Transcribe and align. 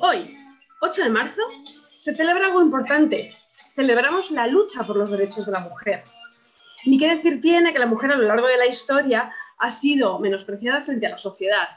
Hoy, 0.00 0.36
8 0.80 1.02
de 1.04 1.10
marzo, 1.10 1.40
se 1.98 2.14
celebra 2.14 2.46
algo 2.46 2.60
importante. 2.60 3.32
Celebramos 3.74 4.30
la 4.30 4.46
lucha 4.46 4.82
por 4.84 4.96
los 4.96 5.10
derechos 5.10 5.46
de 5.46 5.52
la 5.52 5.60
mujer. 5.60 6.04
Ni 6.84 6.98
qué 6.98 7.14
decir 7.14 7.40
tiene 7.40 7.72
que 7.72 7.78
la 7.78 7.86
mujer 7.86 8.12
a 8.12 8.16
lo 8.16 8.26
largo 8.28 8.46
de 8.46 8.58
la 8.58 8.66
historia 8.66 9.32
ha 9.58 9.70
sido 9.70 10.18
menospreciada 10.18 10.82
frente 10.82 11.06
a 11.06 11.10
la 11.10 11.18
sociedad. 11.18 11.68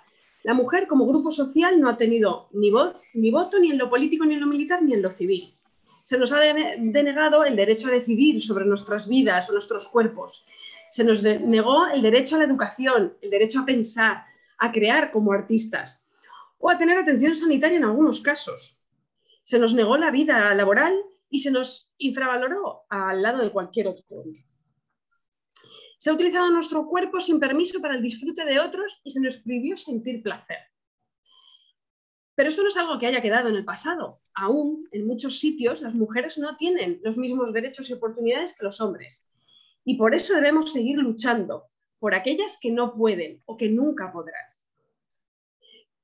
La 0.44 0.54
mujer 0.54 0.88
como 0.88 1.08
grupo 1.08 1.32
social 1.32 1.80
no 1.80 1.90
ha 1.90 1.98
tenido 1.98 2.50
ni 2.52 2.70
voz 2.70 3.02
ni 3.14 3.32
voto 3.32 3.58
ni 3.58 3.72
en 3.72 3.78
lo 3.78 3.90
político, 3.90 4.26
ni 4.26 4.34
en 4.34 4.42
lo 4.42 4.48
militar, 4.48 4.84
ni 4.84 4.94
en 4.94 5.02
lo 5.02 5.10
civil. 5.10 5.44
Se 6.04 6.18
nos 6.18 6.34
ha 6.34 6.40
denegado 6.40 7.46
el 7.46 7.56
derecho 7.56 7.88
a 7.88 7.92
decidir 7.92 8.42
sobre 8.42 8.66
nuestras 8.66 9.08
vidas 9.08 9.50
o 9.50 9.54
nuestros 9.54 9.88
cuerpos. 9.88 10.46
Se 10.92 11.04
nos 11.04 11.24
negó 11.24 11.88
el 11.88 12.02
derecho 12.02 12.36
a 12.36 12.40
la 12.40 12.46
educación, 12.46 13.14
el 13.22 13.30
derecho 13.30 13.62
a 13.62 13.66
pensar, 13.66 14.26
a 14.58 14.72
crear 14.72 15.12
como 15.12 15.34
artistas 15.34 16.06
o 16.58 16.70
a 16.70 16.78
tener 16.78 16.98
atención 16.98 17.36
sanitaria 17.36 17.78
en 17.78 17.86
algunos 17.86 18.22
casos. 18.22 18.82
Se 19.44 19.60
nos 19.60 19.74
negó 19.74 19.98
la 19.98 20.12
vida 20.12 20.54
laboral 20.54 20.94
y 21.30 21.40
se 21.40 21.52
nos 21.52 21.92
infravaloró 21.98 22.84
al 22.90 23.22
lado 23.22 23.44
de 23.44 23.52
cualquier 23.52 23.88
otro. 23.88 24.24
Se 25.98 26.10
ha 26.10 26.14
utilizado 26.14 26.50
nuestro 26.50 26.88
cuerpo 26.88 27.20
sin 27.20 27.40
permiso 27.40 27.82
para 27.82 27.96
el 27.96 28.02
disfrute 28.02 28.46
de 28.46 28.60
otros 28.60 29.02
y 29.04 29.12
se 29.12 29.20
nos 29.20 29.38
prohibió 29.38 29.76
sentir 29.76 30.22
placer. 30.22 30.58
Pero 32.36 32.50
esto 32.50 32.62
no 32.62 32.68
es 32.68 32.78
algo 32.78 33.00
que 33.00 33.08
haya 33.08 33.22
quedado 33.22 33.50
en 33.50 33.56
el 33.56 33.66
pasado. 33.66 34.22
Aún 34.36 34.88
en 34.92 35.08
muchos 35.08 35.40
sitios 35.40 35.82
las 35.82 35.96
mujeres 35.96 36.38
no 36.38 36.56
tienen 36.56 37.00
los 37.04 37.18
mismos 37.18 37.52
derechos 37.52 37.90
y 37.90 37.94
oportunidades 37.94 38.56
que 38.56 38.64
los 38.64 38.80
hombres. 38.80 39.28
Y 39.84 39.98
por 39.98 40.14
eso 40.14 40.36
debemos 40.36 40.72
seguir 40.72 41.00
luchando 41.00 41.64
por 41.98 42.14
aquellas 42.14 42.60
que 42.62 42.70
no 42.70 42.94
pueden 42.94 43.42
o 43.46 43.58
que 43.58 43.70
nunca 43.70 44.12
podrán. 44.12 44.46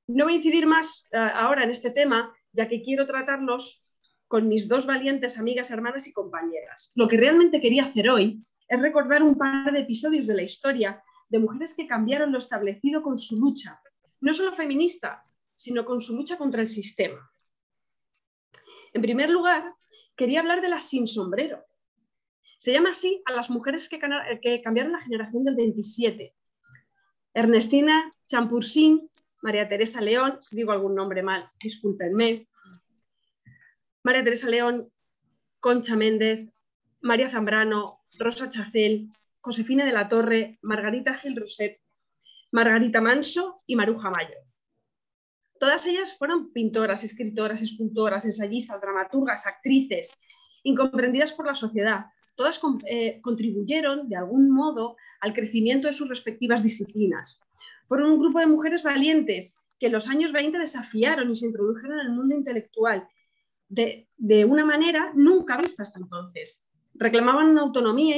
No 0.07 0.25
voy 0.25 0.33
a 0.33 0.35
incidir 0.37 0.67
más 0.67 1.07
uh, 1.13 1.17
ahora 1.17 1.63
en 1.63 1.69
este 1.69 1.89
tema, 1.89 2.35
ya 2.51 2.67
que 2.67 2.81
quiero 2.81 3.05
tratarlos 3.05 3.83
con 4.27 4.47
mis 4.47 4.67
dos 4.67 4.85
valientes 4.85 5.37
amigas, 5.37 5.71
hermanas 5.71 6.07
y 6.07 6.13
compañeras. 6.13 6.91
Lo 6.95 7.07
que 7.07 7.17
realmente 7.17 7.61
quería 7.61 7.85
hacer 7.85 8.09
hoy 8.09 8.43
es 8.67 8.81
recordar 8.81 9.23
un 9.23 9.37
par 9.37 9.71
de 9.71 9.79
episodios 9.79 10.27
de 10.27 10.35
la 10.35 10.41
historia 10.41 11.03
de 11.29 11.39
mujeres 11.39 11.73
que 11.75 11.87
cambiaron 11.87 12.31
lo 12.31 12.39
establecido 12.39 13.01
con 13.01 13.17
su 13.17 13.37
lucha, 13.39 13.79
no 14.21 14.33
solo 14.33 14.51
feminista, 14.53 15.23
sino 15.55 15.85
con 15.85 16.01
su 16.01 16.15
lucha 16.15 16.37
contra 16.37 16.61
el 16.61 16.69
sistema. 16.69 17.29
En 18.93 19.01
primer 19.01 19.29
lugar, 19.29 19.73
quería 20.15 20.39
hablar 20.39 20.61
de 20.61 20.69
las 20.69 20.83
sin 20.83 21.07
sombrero. 21.07 21.63
Se 22.59 22.71
llama 22.71 22.89
así 22.91 23.21
a 23.25 23.33
las 23.33 23.49
mujeres 23.49 23.89
que, 23.89 23.99
que 24.41 24.61
cambiaron 24.61 24.93
la 24.93 24.99
generación 24.99 25.43
del 25.43 25.55
27. 25.55 26.35
Ernestina 27.33 28.13
Champursin, 28.27 29.09
María 29.43 29.67
Teresa 29.67 29.99
León, 29.99 30.37
si 30.39 30.55
digo 30.55 30.71
algún 30.71 30.95
nombre 30.95 31.21
mal, 31.21 31.51
discúlpenme. 31.61 32.47
María 34.01 34.23
Teresa 34.23 34.47
León, 34.47 34.89
Concha 35.59 35.97
Méndez, 35.97 36.47
María 37.01 37.29
Zambrano, 37.29 37.99
Rosa 38.19 38.47
Chacel, 38.47 39.11
Josefina 39.41 39.85
de 39.85 39.91
la 39.91 40.07
Torre, 40.07 40.59
Margarita 40.61 41.13
Gil 41.13 41.35
Roset, 41.35 41.81
Margarita 42.51 43.01
Manso 43.01 43.61
y 43.67 43.75
Maruja 43.75 44.09
Mayo. 44.09 44.37
Todas 45.59 45.85
ellas 45.87 46.17
fueron 46.17 46.53
pintoras, 46.53 47.03
escritoras, 47.03 47.61
escultoras, 47.61 48.23
ensayistas, 48.23 48.79
dramaturgas, 48.79 49.45
actrices, 49.45 50.13
incomprendidas 50.63 51.33
por 51.33 51.47
la 51.47 51.55
sociedad. 51.55 52.05
Todas 52.35 52.61
eh, 52.85 53.19
contribuyeron 53.21 54.07
de 54.07 54.15
algún 54.15 54.49
modo 54.49 54.95
al 55.19 55.33
crecimiento 55.33 55.87
de 55.87 55.93
sus 55.93 56.07
respectivas 56.07 56.63
disciplinas. 56.63 57.41
Fueron 57.93 58.13
un 58.13 58.19
grupo 58.19 58.39
de 58.39 58.47
mujeres 58.47 58.81
valientes 58.81 59.55
que 59.77 59.85
en 59.85 59.91
los 59.91 60.09
años 60.09 60.31
20 60.31 60.57
desafiaron 60.57 61.29
y 61.29 61.35
se 61.35 61.45
introdujeron 61.45 61.99
en 61.99 62.07
el 62.07 62.11
mundo 62.11 62.33
intelectual 62.33 63.07
de, 63.69 64.07
una 64.45 64.65
manera 64.65 65.11
nunca 65.13 65.57
vista 65.57 65.83
hasta 65.83 65.99
entonces. 65.99 66.65
Reclamaban 66.95 67.49
una 67.49 67.61
autonomía, 67.61 68.15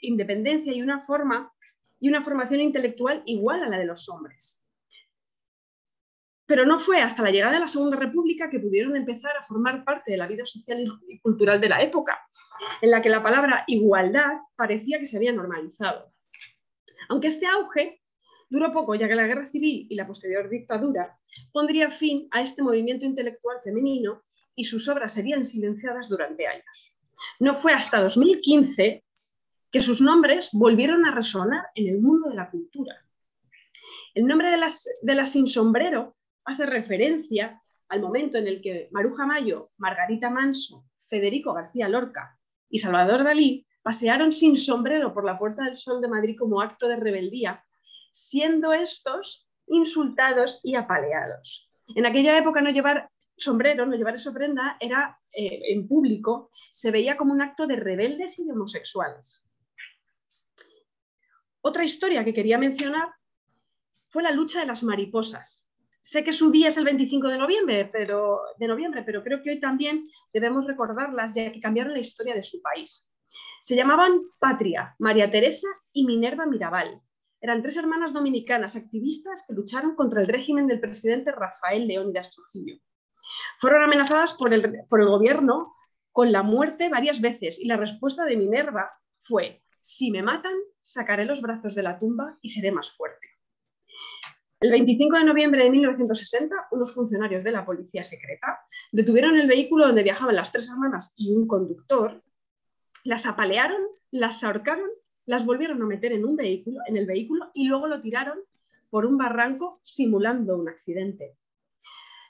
independencia 0.00 0.72
y 0.72 0.80
una 0.80 0.98
forma 0.98 1.52
y 2.00 2.08
una 2.08 2.22
formación 2.22 2.60
intelectual 2.60 3.22
igual 3.26 3.62
a 3.62 3.68
la 3.68 3.76
de 3.76 3.84
los 3.84 4.08
hombres. 4.08 4.64
Pero 6.46 6.64
no 6.64 6.78
fue 6.78 7.02
hasta 7.02 7.22
la 7.22 7.30
llegada 7.30 7.52
de 7.52 7.60
la 7.60 7.66
Segunda 7.66 7.98
República 7.98 8.48
que 8.48 8.60
pudieron 8.60 8.96
empezar 8.96 9.36
a 9.36 9.42
formar 9.42 9.84
parte 9.84 10.10
de 10.10 10.16
la 10.16 10.26
vida 10.26 10.46
social 10.46 10.82
y 11.06 11.18
cultural 11.18 11.60
de 11.60 11.68
la 11.68 11.82
época, 11.82 12.18
en 12.80 12.90
la 12.90 13.02
que 13.02 13.10
la 13.10 13.22
palabra 13.22 13.64
igualdad 13.66 14.38
parecía 14.56 14.98
que 14.98 15.04
se 15.04 15.18
había 15.18 15.34
normalizado. 15.34 16.14
Aunque 17.10 17.28
este 17.28 17.46
auge 17.46 17.97
Duró 18.50 18.70
poco, 18.70 18.94
ya 18.94 19.08
que 19.08 19.14
la 19.14 19.26
guerra 19.26 19.46
civil 19.46 19.86
y 19.90 19.94
la 19.94 20.06
posterior 20.06 20.48
dictadura 20.48 21.18
pondría 21.52 21.90
fin 21.90 22.28
a 22.30 22.40
este 22.40 22.62
movimiento 22.62 23.04
intelectual 23.04 23.58
femenino 23.62 24.22
y 24.54 24.64
sus 24.64 24.88
obras 24.88 25.12
serían 25.12 25.44
silenciadas 25.44 26.08
durante 26.08 26.46
años. 26.46 26.94
No 27.40 27.54
fue 27.54 27.72
hasta 27.72 28.00
2015 28.00 29.04
que 29.70 29.80
sus 29.80 30.00
nombres 30.00 30.48
volvieron 30.52 31.04
a 31.04 31.14
resonar 31.14 31.66
en 31.74 31.88
el 31.88 32.00
mundo 32.00 32.30
de 32.30 32.36
la 32.36 32.50
cultura. 32.50 32.96
El 34.14 34.26
nombre 34.26 34.50
de 34.50 34.56
las, 34.56 34.88
de 35.02 35.14
las 35.14 35.32
sin 35.32 35.46
sombrero 35.46 36.16
hace 36.44 36.64
referencia 36.64 37.62
al 37.88 38.00
momento 38.00 38.38
en 38.38 38.46
el 38.46 38.60
que 38.60 38.88
Maruja 38.90 39.26
Mayo, 39.26 39.70
Margarita 39.76 40.30
Manso, 40.30 40.84
Federico 41.08 41.52
García 41.52 41.88
Lorca 41.88 42.38
y 42.68 42.78
Salvador 42.78 43.24
Dalí 43.24 43.66
pasearon 43.82 44.32
sin 44.32 44.56
sombrero 44.56 45.14
por 45.14 45.24
la 45.24 45.38
Puerta 45.38 45.64
del 45.64 45.76
Sol 45.76 46.00
de 46.00 46.08
Madrid 46.08 46.36
como 46.38 46.60
acto 46.60 46.88
de 46.88 46.96
rebeldía 46.96 47.64
siendo 48.12 48.72
estos 48.72 49.48
insultados 49.66 50.60
y 50.62 50.74
apaleados. 50.74 51.70
En 51.94 52.06
aquella 52.06 52.36
época 52.36 52.60
no 52.60 52.70
llevar 52.70 53.10
sombrero, 53.36 53.86
no 53.86 53.96
llevar 53.96 54.14
esa 54.14 54.32
prenda, 54.32 54.76
era 54.80 55.18
eh, 55.32 55.72
en 55.72 55.86
público, 55.86 56.50
se 56.72 56.90
veía 56.90 57.16
como 57.16 57.32
un 57.32 57.42
acto 57.42 57.66
de 57.66 57.76
rebeldes 57.76 58.38
y 58.38 58.44
de 58.44 58.52
homosexuales. 58.52 59.44
Otra 61.60 61.84
historia 61.84 62.24
que 62.24 62.34
quería 62.34 62.58
mencionar 62.58 63.08
fue 64.08 64.22
la 64.22 64.30
lucha 64.30 64.60
de 64.60 64.66
las 64.66 64.82
mariposas. 64.82 65.68
Sé 66.02 66.24
que 66.24 66.32
su 66.32 66.50
día 66.50 66.68
es 66.68 66.76
el 66.78 66.84
25 66.84 67.28
de 67.28 67.38
noviembre, 67.38 67.90
pero, 67.92 68.40
de 68.58 68.66
noviembre, 68.66 69.02
pero 69.02 69.22
creo 69.22 69.42
que 69.42 69.50
hoy 69.50 69.60
también 69.60 70.08
debemos 70.32 70.66
recordarlas 70.66 71.34
ya 71.34 71.52
que 71.52 71.60
cambiaron 71.60 71.92
la 71.92 71.98
historia 71.98 72.34
de 72.34 72.42
su 72.42 72.62
país. 72.62 73.10
Se 73.64 73.76
llamaban 73.76 74.22
Patria, 74.38 74.94
María 74.98 75.30
Teresa 75.30 75.68
y 75.92 76.06
Minerva 76.06 76.46
Mirabal. 76.46 77.02
Eran 77.40 77.62
tres 77.62 77.76
hermanas 77.76 78.12
dominicanas 78.12 78.74
activistas 78.74 79.44
que 79.46 79.54
lucharon 79.54 79.94
contra 79.94 80.20
el 80.20 80.26
régimen 80.26 80.66
del 80.66 80.80
presidente 80.80 81.30
Rafael 81.30 81.86
Leónidas 81.86 82.32
Trujillo. 82.32 82.76
Fueron 83.60 83.82
amenazadas 83.82 84.32
por 84.32 84.52
el, 84.52 84.80
por 84.88 85.00
el 85.00 85.08
gobierno 85.08 85.74
con 86.10 86.32
la 86.32 86.42
muerte 86.42 86.88
varias 86.88 87.20
veces 87.20 87.58
y 87.60 87.66
la 87.66 87.76
respuesta 87.76 88.24
de 88.24 88.36
Minerva 88.36 88.90
fue, 89.20 89.62
si 89.80 90.10
me 90.10 90.22
matan, 90.22 90.54
sacaré 90.80 91.24
los 91.24 91.40
brazos 91.40 91.74
de 91.74 91.82
la 91.82 91.98
tumba 91.98 92.38
y 92.42 92.48
seré 92.48 92.72
más 92.72 92.90
fuerte. 92.90 93.26
El 94.60 94.72
25 94.72 95.18
de 95.18 95.24
noviembre 95.24 95.62
de 95.62 95.70
1960, 95.70 96.56
unos 96.72 96.92
funcionarios 96.92 97.44
de 97.44 97.52
la 97.52 97.64
policía 97.64 98.02
secreta 98.02 98.58
detuvieron 98.90 99.36
el 99.36 99.46
vehículo 99.46 99.86
donde 99.86 100.02
viajaban 100.02 100.34
las 100.34 100.50
tres 100.50 100.68
hermanas 100.68 101.14
y 101.16 101.32
un 101.32 101.46
conductor, 101.46 102.24
las 103.04 103.26
apalearon, 103.26 103.80
las 104.10 104.42
ahorcaron 104.42 104.90
las 105.28 105.44
volvieron 105.44 105.82
a 105.82 105.86
meter 105.86 106.12
en 106.12 106.24
un 106.24 106.36
vehículo, 106.36 106.80
en 106.86 106.96
el 106.96 107.04
vehículo, 107.04 107.50
y 107.52 107.68
luego 107.68 107.86
lo 107.86 108.00
tiraron 108.00 108.38
por 108.88 109.04
un 109.04 109.18
barranco 109.18 109.78
simulando 109.84 110.56
un 110.56 110.70
accidente. 110.70 111.36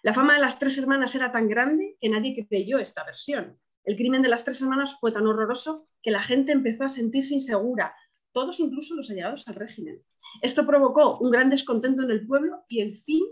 La 0.03 0.13
fama 0.13 0.35
de 0.35 0.41
las 0.41 0.59
tres 0.59 0.77
hermanas 0.79 1.15
era 1.15 1.31
tan 1.31 1.49
grande 1.49 1.97
que 2.01 2.09
nadie 2.09 2.35
creyó 2.49 2.79
esta 2.79 3.05
versión. 3.05 3.57
El 3.85 3.95
crimen 3.97 4.21
de 4.23 4.29
las 4.29 4.45
tres 4.45 4.61
hermanas 4.63 4.97
fue 4.99 5.13
tan 5.13 5.29
horroroso 5.29 5.87
que 6.03 6.11
la 6.11 6.23
gente 6.23 6.51
empezó 6.51 6.83
a 6.83 6.89
sentirse 6.89 7.35
insegura, 7.35 7.95
todos 8.33 8.59
incluso 8.59 8.97
los 8.97 9.09
allegados 9.11 9.47
al 9.47 9.55
régimen. 9.55 10.03
Esto 10.43 10.67
provocó 10.67 11.19
un 11.19 11.31
gran 11.31 11.51
descontento 11.51 12.03
en 12.03 12.11
el 12.11 12.27
pueblo 12.27 12.65
y 12.67 12.81
el 12.81 12.97
fin 12.97 13.25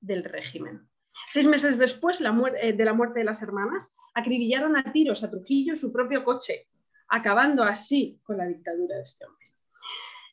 del 0.00 0.22
régimen. 0.22 0.88
Seis 1.32 1.48
meses 1.48 1.78
después 1.78 2.20
eh, 2.20 2.72
de 2.74 2.84
la 2.84 2.94
muerte 2.94 3.18
de 3.18 3.24
las 3.24 3.42
hermanas, 3.42 3.92
acribillaron 4.14 4.76
a 4.76 4.92
tiros 4.92 5.24
a 5.24 5.30
Trujillo 5.30 5.74
su 5.74 5.92
propio 5.92 6.22
coche, 6.22 6.68
acabando 7.10 7.64
así 7.64 8.20
con 8.22 8.38
la 8.38 8.46
dictadura 8.46 8.96
de 8.96 9.02
este 9.02 9.26
hombre. 9.26 9.44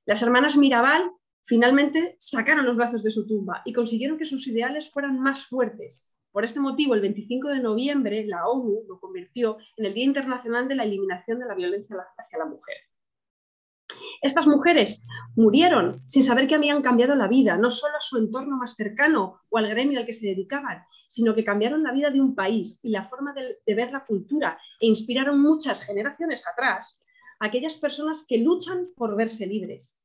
Las 0.06 0.22
hermanas 0.22 0.56
Mirabal 0.56 1.12
finalmente 1.44 2.16
sacaron 2.20 2.66
los 2.66 2.78
brazos 2.78 3.04
de 3.04 3.12
su 3.12 3.28
tumba 3.28 3.62
y 3.66 3.74
consiguieron 3.74 4.18
que 4.18 4.26
sus 4.26 4.48
ideales 4.48 4.92
fueran 4.92 5.20
más 5.20 5.48
fuertes. 5.48 6.10
Por 6.32 6.44
este 6.44 6.60
motivo, 6.60 6.94
el 6.94 7.02
25 7.02 7.50
de 7.50 7.60
noviembre, 7.60 8.26
la 8.26 8.48
ONU 8.48 8.84
lo 8.88 9.00
convirtió 9.00 9.58
en 9.76 9.86
el 9.86 9.94
Día 9.94 10.06
Internacional 10.06 10.68
de 10.68 10.76
la 10.76 10.84
Eliminación 10.84 11.40
de 11.40 11.48
la 11.48 11.56
Violencia 11.56 11.98
hacia 12.18 12.40
la 12.40 12.46
Mujer. 12.46 12.78
Estas 14.22 14.48
mujeres 14.48 15.06
murieron 15.36 16.02
sin 16.08 16.24
saber 16.24 16.48
que 16.48 16.56
habían 16.56 16.82
cambiado 16.82 17.16
la 17.16 17.28
vida, 17.28 17.58
no 17.58 17.70
solo 17.70 17.98
a 17.98 18.02
su 18.02 18.18
entorno 18.18 18.58
más 18.58 18.76
cercano 18.76 19.42
o 19.50 19.58
al 19.58 19.70
gremio 19.70 20.00
al 20.00 20.06
que 20.06 20.14
se 20.14 20.28
dedicaban, 20.28 20.84
sino 21.08 21.36
que 21.36 21.44
cambiaron 21.44 21.84
la 21.84 21.92
vida 21.92 22.10
de 22.10 22.20
un 22.20 22.34
país 22.34 22.80
y 22.84 22.90
la 22.90 23.04
forma 23.04 23.34
de, 23.34 23.76
ver 23.76 23.92
la 23.92 24.06
cultura 24.06 24.60
e 24.80 24.88
inspiraron 24.88 25.40
muchas 25.40 25.84
generaciones 25.84 26.46
atrás 26.48 27.00
a 27.40 27.46
aquellas 27.46 27.78
personas 27.78 28.26
que 28.28 28.40
luchan 28.40 28.90
por 28.96 29.16
verse 29.16 29.46
libres. 29.46 30.02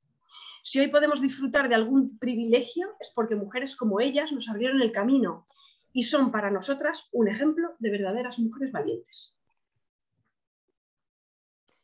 Si 0.62 0.78
hoy 0.78 0.88
podemos 0.88 1.20
disfrutar 1.20 1.68
de 1.68 1.74
algún 1.74 2.18
privilegio 2.18 2.88
es 3.00 3.10
porque 3.10 3.34
mujeres 3.34 3.74
como 3.74 4.00
ellas 4.00 4.32
nos 4.32 4.48
abrieron 4.48 4.80
el 4.80 4.92
camino 4.92 5.46
y 5.92 6.04
son 6.04 6.30
para 6.30 6.50
nosotras 6.50 7.08
un 7.12 7.28
ejemplo 7.28 7.74
de 7.78 7.90
verdaderas 7.90 8.38
mujeres 8.38 8.70
valientes. 8.70 9.36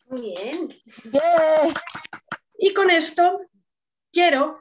Muy 0.09 0.21
bien. 0.21 0.69
Y 2.59 2.73
con 2.73 2.91
esto 2.91 3.41
quiero 4.11 4.59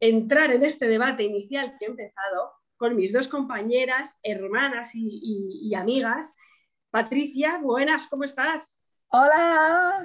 entrar 0.00 0.50
en 0.52 0.64
este 0.64 0.86
debate 0.86 1.22
inicial 1.22 1.76
que 1.78 1.86
he 1.86 1.88
empezado 1.88 2.52
con 2.76 2.96
mis 2.96 3.12
dos 3.12 3.28
compañeras, 3.28 4.18
hermanas 4.22 4.90
y, 4.94 5.72
amigas. 5.74 6.34
Patricia, 6.90 7.58
buenas, 7.62 8.08
¿cómo 8.08 8.24
estás? 8.24 8.80
Hola. 9.08 10.04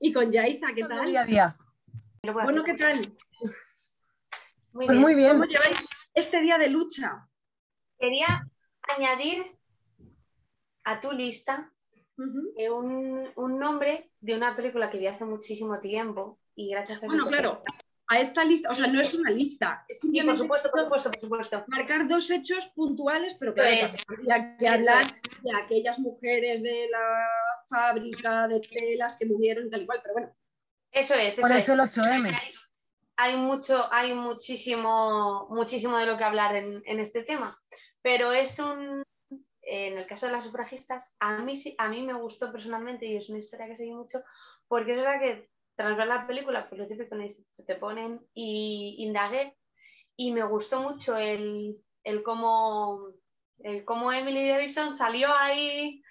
Y 0.00 0.12
con 0.12 0.32
Yaiza, 0.32 0.68
¿qué 0.74 0.82
tal? 0.84 1.06
Día 1.06 1.24
día. 1.24 1.56
Bueno, 2.24 2.64
¿qué 2.64 2.74
tal? 2.74 3.00
Muy, 4.72 4.86
pues 4.86 4.98
muy 4.98 5.14
bien. 5.14 5.32
¿Cómo 5.32 5.44
lleváis 5.44 5.84
este 6.12 6.40
día 6.40 6.58
de 6.58 6.68
lucha? 6.68 7.28
Quería 7.98 8.50
añadir 8.82 9.46
a 10.84 11.00
tu 11.00 11.12
lista 11.12 11.71
eh, 12.56 12.70
un, 12.70 13.58
nombre 13.58 14.10
de 14.20 14.34
una 14.34 14.56
película 14.56 14.90
que 14.90 14.98
vi 14.98 15.06
hace 15.06 15.24
muchísimo 15.24 15.80
tiempo 15.80 16.38
y 16.54 16.70
gracias 16.70 17.02
a 17.02 17.06
eso... 17.06 17.14
Bueno, 17.14 17.28
claro, 17.28 17.62
a 18.08 18.20
esta 18.20 18.44
lista, 18.44 18.68
o 18.68 18.74
sea, 18.74 18.88
no 18.88 19.00
es 19.00 19.14
una 19.14 19.30
lista, 19.30 19.84
es 19.88 20.00
simplemente 20.00 20.44
por 20.46 20.58
supuesto, 20.58 20.70
por 20.70 20.80
supuesto, 20.80 21.10
por 21.10 21.20
supuesto. 21.20 21.64
marcar 21.68 22.06
dos 22.08 22.30
hechos 22.30 22.66
puntuales, 22.74 23.36
pero 23.38 23.54
claro, 23.54 23.70
pues, 23.80 24.04
que 24.58 24.68
hablar 24.68 25.06
de 25.42 25.56
aquellas 25.56 25.98
mujeres 25.98 26.62
de 26.62 26.88
la 26.90 27.28
fábrica 27.68 28.48
de 28.48 28.60
telas 28.60 29.16
que 29.16 29.24
murieron 29.24 29.66
y 29.66 29.70
tal 29.70 29.82
y 29.82 29.86
cual, 29.86 30.00
pero 30.02 30.14
bueno. 30.14 30.34
Eso 30.90 31.14
es, 31.14 31.38
eso 31.38 31.48
Por 31.48 31.56
eso 31.56 31.72
el 31.72 31.80
8M. 31.80 32.38
Hay, 33.16 33.36
mucho, 33.36 33.90
hay 33.90 34.12
muchísimo, 34.12 35.46
muchísimo 35.48 35.96
de 35.96 36.06
lo 36.06 36.18
que 36.18 36.24
hablar 36.24 36.54
en, 36.56 36.82
en 36.84 37.00
este 37.00 37.22
tema, 37.22 37.58
pero 38.02 38.32
es 38.32 38.58
un, 38.58 39.04
en 39.62 39.96
el 39.96 40.06
caso 40.06 40.26
de 40.26 40.32
las 40.32 40.44
sufragistas, 40.44 41.14
a 41.20 41.38
mí, 41.38 41.54
a 41.78 41.88
mí 41.88 42.02
me 42.02 42.14
gustó 42.14 42.50
personalmente 42.50 43.06
y 43.06 43.16
es 43.16 43.28
una 43.28 43.38
historia 43.38 43.66
que 43.66 43.76
seguí 43.76 43.92
mucho, 43.92 44.22
porque 44.68 44.92
es 44.92 44.96
verdad 44.98 45.20
que 45.20 45.50
tras 45.76 45.96
ver 45.96 46.06
la 46.06 46.26
película, 46.26 46.68
pues 46.68 46.80
lo 46.80 46.86
típico 46.86 47.16
te 47.66 47.76
ponen 47.76 48.20
y 48.34 48.96
indagué 48.98 49.56
y 50.16 50.32
me 50.32 50.44
gustó 50.44 50.82
mucho 50.82 51.16
el, 51.16 51.78
el 52.04 52.22
cómo, 52.22 53.08
el 53.60 53.84
cómo 53.84 54.12
Emily 54.12 54.48
Davison 54.48 54.92
salió 54.92 55.34
ahí 55.34 56.02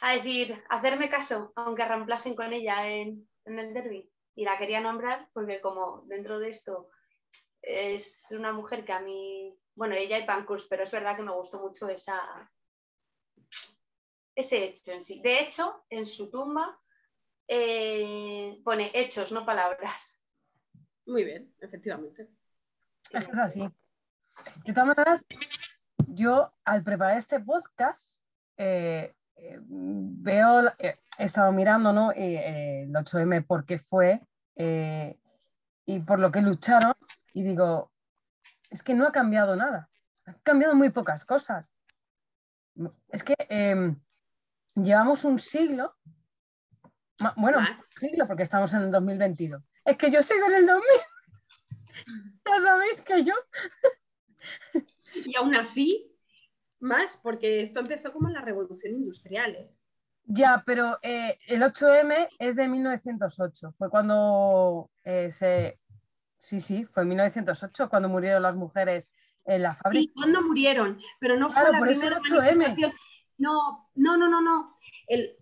a 0.00 0.14
decir, 0.14 0.62
hacerme 0.68 1.10
caso, 1.10 1.52
aunque 1.56 1.84
reemplacen 1.84 2.34
con 2.34 2.52
ella 2.52 2.88
en, 2.88 3.28
en 3.44 3.58
el 3.58 3.74
derby. 3.74 4.10
Y 4.34 4.44
la 4.44 4.56
quería 4.56 4.80
nombrar 4.80 5.28
porque 5.32 5.60
como 5.60 6.02
dentro 6.06 6.38
de 6.38 6.50
esto 6.50 6.88
es 7.60 8.26
una 8.30 8.52
mujer 8.52 8.84
que 8.84 8.92
a 8.92 9.00
mí, 9.00 9.54
bueno, 9.74 9.94
ella 9.94 10.18
y 10.18 10.24
Pancus, 10.24 10.66
pero 10.68 10.84
es 10.84 10.90
verdad 10.90 11.16
que 11.16 11.22
me 11.22 11.34
gustó 11.34 11.60
mucho 11.60 11.88
esa, 11.88 12.18
ese 14.34 14.64
hecho 14.64 14.92
en 14.92 15.04
sí. 15.04 15.20
De 15.22 15.40
hecho, 15.40 15.84
en 15.90 16.06
su 16.06 16.30
tumba 16.30 16.78
eh, 17.52 18.60
pone 18.64 18.92
hechos, 18.94 19.32
no 19.32 19.44
palabras. 19.44 20.22
Muy 21.06 21.24
bien, 21.24 21.52
efectivamente. 21.60 22.28
es 23.10 23.28
así. 23.38 23.68
De 24.64 24.72
todas 24.72 24.88
maneras, 24.88 25.26
yo 26.06 26.52
al 26.64 26.84
preparar 26.84 27.18
este 27.18 27.40
podcast 27.40 28.22
eh, 28.56 29.14
eh, 29.34 29.58
veo, 29.60 30.68
he 30.78 30.96
estado 31.18 31.50
mirando 31.50 31.92
¿no? 31.92 32.12
el 32.12 32.92
8M 32.92 33.44
porque 33.46 33.78
fue 33.78 34.20
y 35.86 35.98
por 36.00 36.20
lo 36.20 36.30
que 36.30 36.42
lucharon 36.42 36.94
y 37.32 37.42
digo, 37.42 37.90
es 38.70 38.82
que 38.84 38.94
no 38.94 39.08
ha 39.08 39.12
cambiado 39.12 39.56
nada, 39.56 39.90
ha 40.24 40.34
cambiado 40.44 40.74
muy 40.76 40.90
pocas 40.90 41.24
cosas. 41.24 41.72
Es 43.08 43.24
que 43.24 43.34
em, 43.48 44.00
llevamos 44.74 45.24
un 45.24 45.38
siglo, 45.38 45.94
bueno, 47.36 47.58
un 47.58 47.98
siglo 47.98 48.26
porque 48.26 48.44
estamos 48.44 48.72
en 48.74 48.82
el 48.82 48.90
2022. 48.90 49.62
Es 49.84 49.96
que 49.96 50.10
yo 50.10 50.22
sigo 50.22 50.46
en 50.46 50.54
el 50.54 50.66
2000. 50.66 50.84
ya 52.46 52.60
sabéis 52.60 53.00
que 53.02 53.24
yo. 53.24 53.34
y 55.26 55.36
aún 55.36 55.54
así, 55.54 56.10
más, 56.80 57.18
porque 57.22 57.60
esto 57.60 57.80
empezó 57.80 58.12
como 58.12 58.28
en 58.28 58.34
la 58.34 58.40
revolución 58.40 58.94
industrial. 58.94 59.54
¿eh? 59.54 59.70
Ya, 60.24 60.62
pero 60.64 60.98
eh, 61.02 61.38
el 61.46 61.62
8M 61.62 62.28
es 62.38 62.56
de 62.56 62.68
1908, 62.68 63.72
fue 63.72 63.90
cuando 63.90 64.90
eh, 65.04 65.30
se... 65.30 65.78
Sí, 66.38 66.60
sí, 66.60 66.86
fue 66.86 67.02
en 67.02 67.10
1908 67.10 67.90
cuando 67.90 68.08
murieron 68.08 68.42
las 68.42 68.54
mujeres 68.54 69.12
en 69.44 69.62
la 69.62 69.74
fábrica. 69.74 70.00
Sí, 70.00 70.12
cuando 70.14 70.42
murieron, 70.42 70.98
pero 71.18 71.36
no 71.36 71.50
fue 71.50 71.70
la 71.70 71.80
primera 71.80 72.18
manifestación. 72.18 72.92
No, 73.40 73.88
no, 73.94 74.18
no, 74.18 74.28
no, 74.28 74.42
no. 74.42 74.76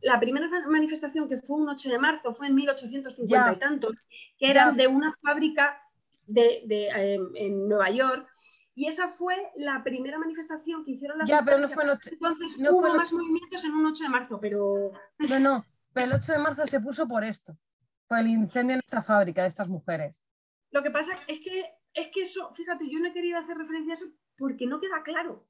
la 0.03 0.21
primera 0.21 0.49
manifestación 0.69 1.29
que 1.29 1.37
fue 1.37 1.57
un 1.57 1.69
8 1.69 1.91
de 1.91 1.99
marzo 1.99 2.33
fue 2.33 2.47
en 2.47 2.55
1850 2.55 3.53
y 3.53 3.59
tantos, 3.59 3.97
que 4.39 4.49
era 4.49 4.71
de 4.71 4.87
una 4.87 5.13
fábrica 5.21 5.83
de, 6.25 6.63
em, 6.95 7.29
en 7.35 7.69
Nueva 7.69 7.91
York. 7.91 8.29
Y 8.77 8.87
esa 8.87 9.09
fue 9.09 9.35
la 9.57 9.83
primera 9.83 10.17
manifestación 10.17 10.85
que 10.85 10.93
hicieron 10.93 11.19
las 11.19 11.29
ya, 11.29 11.43
pero 11.45 11.59
no 11.59 11.67
fue 11.67 11.83
el 11.83 11.91
8, 11.91 12.11
Entonces 12.13 12.57
hubo 12.71 12.95
más 12.95 13.13
movimientos 13.13 13.65
en 13.65 13.73
un 13.73 13.87
8 13.87 14.05
de 14.05 14.11
marzo, 14.11 14.39
pero... 14.41 14.93
No, 15.29 15.41
no, 15.41 15.67
pero 15.93 16.07
el 16.07 16.13
8 16.13 16.33
de 16.35 16.39
marzo 16.39 16.67
se 16.69 16.81
puso 16.81 17.09
por 17.09 17.25
esto, 17.25 17.59
por 18.07 18.21
el 18.21 18.29
incendio 18.29 18.75
en 18.75 18.83
esta 18.87 19.03
fábrica 19.03 19.43
de 19.43 19.49
estas 19.49 19.67
mujeres. 19.67 20.23
Lo 20.71 20.85
que 20.85 20.93
pasa 20.93 21.15
es 21.27 21.41
que, 21.41 21.65
es 21.95 22.09
que 22.15 22.23
eso, 22.23 22.55
fíjate, 22.55 22.89
yo 22.89 23.01
no 23.01 23.09
he 23.09 23.13
querido 23.13 23.41
hacer 23.41 23.59
referencia 23.59 23.95
a 23.95 23.95
eso 23.95 24.07
porque 24.37 24.67
no 24.69 24.79
queda 24.79 25.03
claro. 25.03 25.49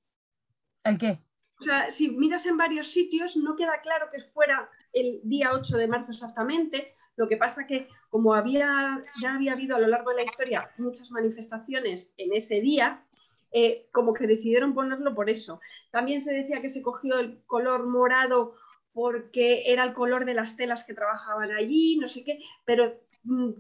¿El 0.84 0.96
qué? 0.96 1.20
O 1.60 1.62
sea, 1.62 1.90
si 1.90 2.10
miras 2.10 2.46
en 2.46 2.56
varios 2.56 2.88
sitios, 2.88 3.37
no 3.37 3.56
queda 3.56 3.81
claro 3.82 4.08
que 4.12 4.20
fuera 4.20 4.70
el 4.93 5.20
día 5.25 5.50
8 5.52 5.76
de 5.76 5.88
marzo 5.88 6.12
exactamente. 6.12 6.93
Lo 7.16 7.28
que 7.28 7.37
pasa 7.37 7.66
que, 7.66 7.88
como 8.10 8.34
había, 8.34 9.05
ya 9.20 9.34
había 9.34 9.55
habido 9.55 9.75
a 9.75 9.81
lo 9.81 9.88
largo 9.88 10.10
de 10.10 10.16
la 10.16 10.22
historia 10.22 10.70
muchas 10.78 11.10
manifestaciones 11.10 12.12
en 12.16 12.32
ese 12.32 12.60
día, 12.60 13.05
eh, 13.50 13.88
como 13.93 14.14
que 14.14 14.26
decidieron 14.26 14.72
ponerlo 14.72 15.14
por 15.14 15.28
eso. 15.28 15.60
También 15.90 16.20
se 16.20 16.32
decía 16.32 16.60
que 16.60 16.69
se 16.69 16.82
cogió 16.82 17.19
el 17.19 17.43
color 17.46 17.87
morado 17.87 18.54
porque 18.93 19.72
era 19.72 19.84
el 19.84 19.94
color 19.94 20.25
de 20.25 20.34
las 20.34 20.56
telas 20.56 20.84
que 20.84 20.94
trabajaban 20.94 21.50
allí, 21.52 21.96
no 21.96 22.08
sé 22.08 22.25
qué, 22.25 22.40
pero 22.64 22.94
mm, 23.25 23.50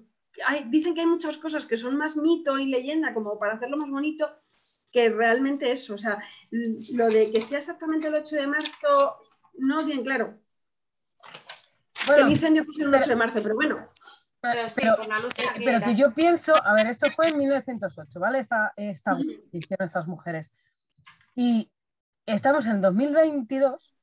dicen 0.66 0.94
que 0.94 1.00
hay 1.00 1.06
muchas 1.06 1.38
cosas 1.38 1.66
que 1.66 1.76
son 1.76 1.96
más 1.96 2.16
mito 2.16 2.58
y 2.58 2.66
leyenda 2.66 3.14
como 3.14 3.38
para 3.38 3.54
hacerlo 3.54 3.76
más 3.76 3.90
bonito 3.90 4.28
que 4.92 5.10
realmente 5.10 5.70
eso, 5.70 5.94
o 5.94 5.98
sea, 5.98 6.22
lo 6.50 7.08
de 7.08 7.30
que 7.30 7.40
sea 7.40 7.58
exactamente 7.58 8.08
el 8.08 8.14
8 8.14 8.36
de 8.36 8.46
marzo, 8.46 9.20
no 9.54 9.84
bien 9.84 10.02
claro. 10.02 10.38
Bueno, 12.06 12.26
el 12.26 12.32
incendio 12.32 12.64
fue 12.64 12.84
el 12.84 12.94
8 12.94 13.08
de 13.10 13.16
marzo, 13.16 13.40
pero 13.42 13.54
bueno. 13.54 13.86
Pero, 14.40 14.66
que, 15.84 15.94
yo 15.96 16.14
pienso, 16.14 16.54
a 16.64 16.72
ver, 16.74 16.86
esto 16.86 17.10
fue 17.10 17.28
en 17.28 17.38
1908, 17.38 18.20
¿vale? 18.20 18.38
Esta, 18.38 18.72
esta 18.76 19.18
hicieron 19.50 19.84
estas 19.84 20.06
mujeres. 20.06 20.52
Y 21.34 21.72
estamos 22.24 22.66
en 22.66 22.80
2022 22.80 23.96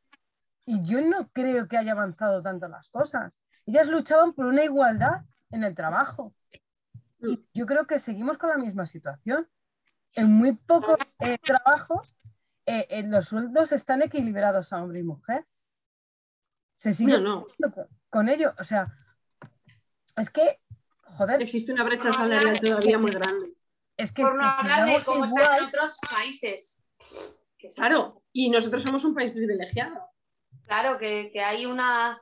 y 0.65 0.83
yo 0.83 0.99
no 1.01 1.29
creo 1.29 1.67
que 1.69 1.77
haya 1.77 1.93
avanzado 1.93 2.41
tanto 2.41 2.67
las 2.67 2.89
cosas. 2.89 3.39
Ellas 3.65 3.87
luchaban 3.87 4.33
por 4.33 4.45
una 4.47 4.63
igualdad 4.63 5.21
en 5.51 5.63
el 5.63 5.73
trabajo. 5.73 6.33
Y 7.19 7.45
yo 7.53 7.65
creo 7.65 7.87
que 7.87 7.97
seguimos 7.97 8.37
con 8.37 8.49
la 8.49 8.57
misma 8.57 8.85
situación 8.85 9.47
en 10.13 10.31
muy 10.31 10.53
pocos 10.53 10.97
eh, 11.19 11.37
trabajos 11.37 12.13
eh, 12.65 13.03
los 13.07 13.27
sueldos 13.27 13.71
están 13.71 14.01
equilibrados 14.01 14.73
a 14.73 14.81
hombre 14.81 14.99
y 14.99 15.03
mujer. 15.03 15.45
Se 16.73 16.93
sigue 16.93 17.17
Con, 18.09 18.29
ello. 18.29 18.53
O 18.59 18.63
sea, 18.63 18.91
es 20.17 20.29
que, 20.29 20.59
joder. 21.03 21.41
Existe 21.41 21.73
una 21.73 21.83
brecha 21.83 22.11
salarial 22.11 22.59
todavía 22.59 22.97
muy 22.97 23.11
grande. 23.11 23.53
Es 23.97 24.11
que, 24.11 24.23
Por 24.23 24.35
no 24.35 24.43
hablar 24.43 24.85
de 24.85 25.03
cómo 25.05 25.25
igual, 25.25 25.57
en 25.59 25.67
otros 25.67 25.97
países. 26.13 26.83
Claro, 27.75 28.21
y 28.33 28.49
nosotros 28.49 28.83
somos 28.83 29.05
un 29.05 29.15
país 29.15 29.31
privilegiado. 29.31 30.09
Claro, 30.65 30.97
que, 30.97 31.31
hay 31.41 31.65
una 31.65 32.21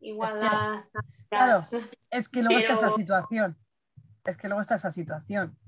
igualdad. 0.00 0.84
Es 0.84 0.90
que, 0.92 1.28
claro, 1.28 1.60
es 2.10 2.28
que 2.28 2.42
luego 2.42 2.58
está 2.58 2.74
esa 2.74 2.90
situación. 2.90 3.58
Es 4.24 4.36
que 4.36 4.48
luego 4.48 4.60
está 4.60 4.76
esa 4.76 4.92
situación 4.92 5.58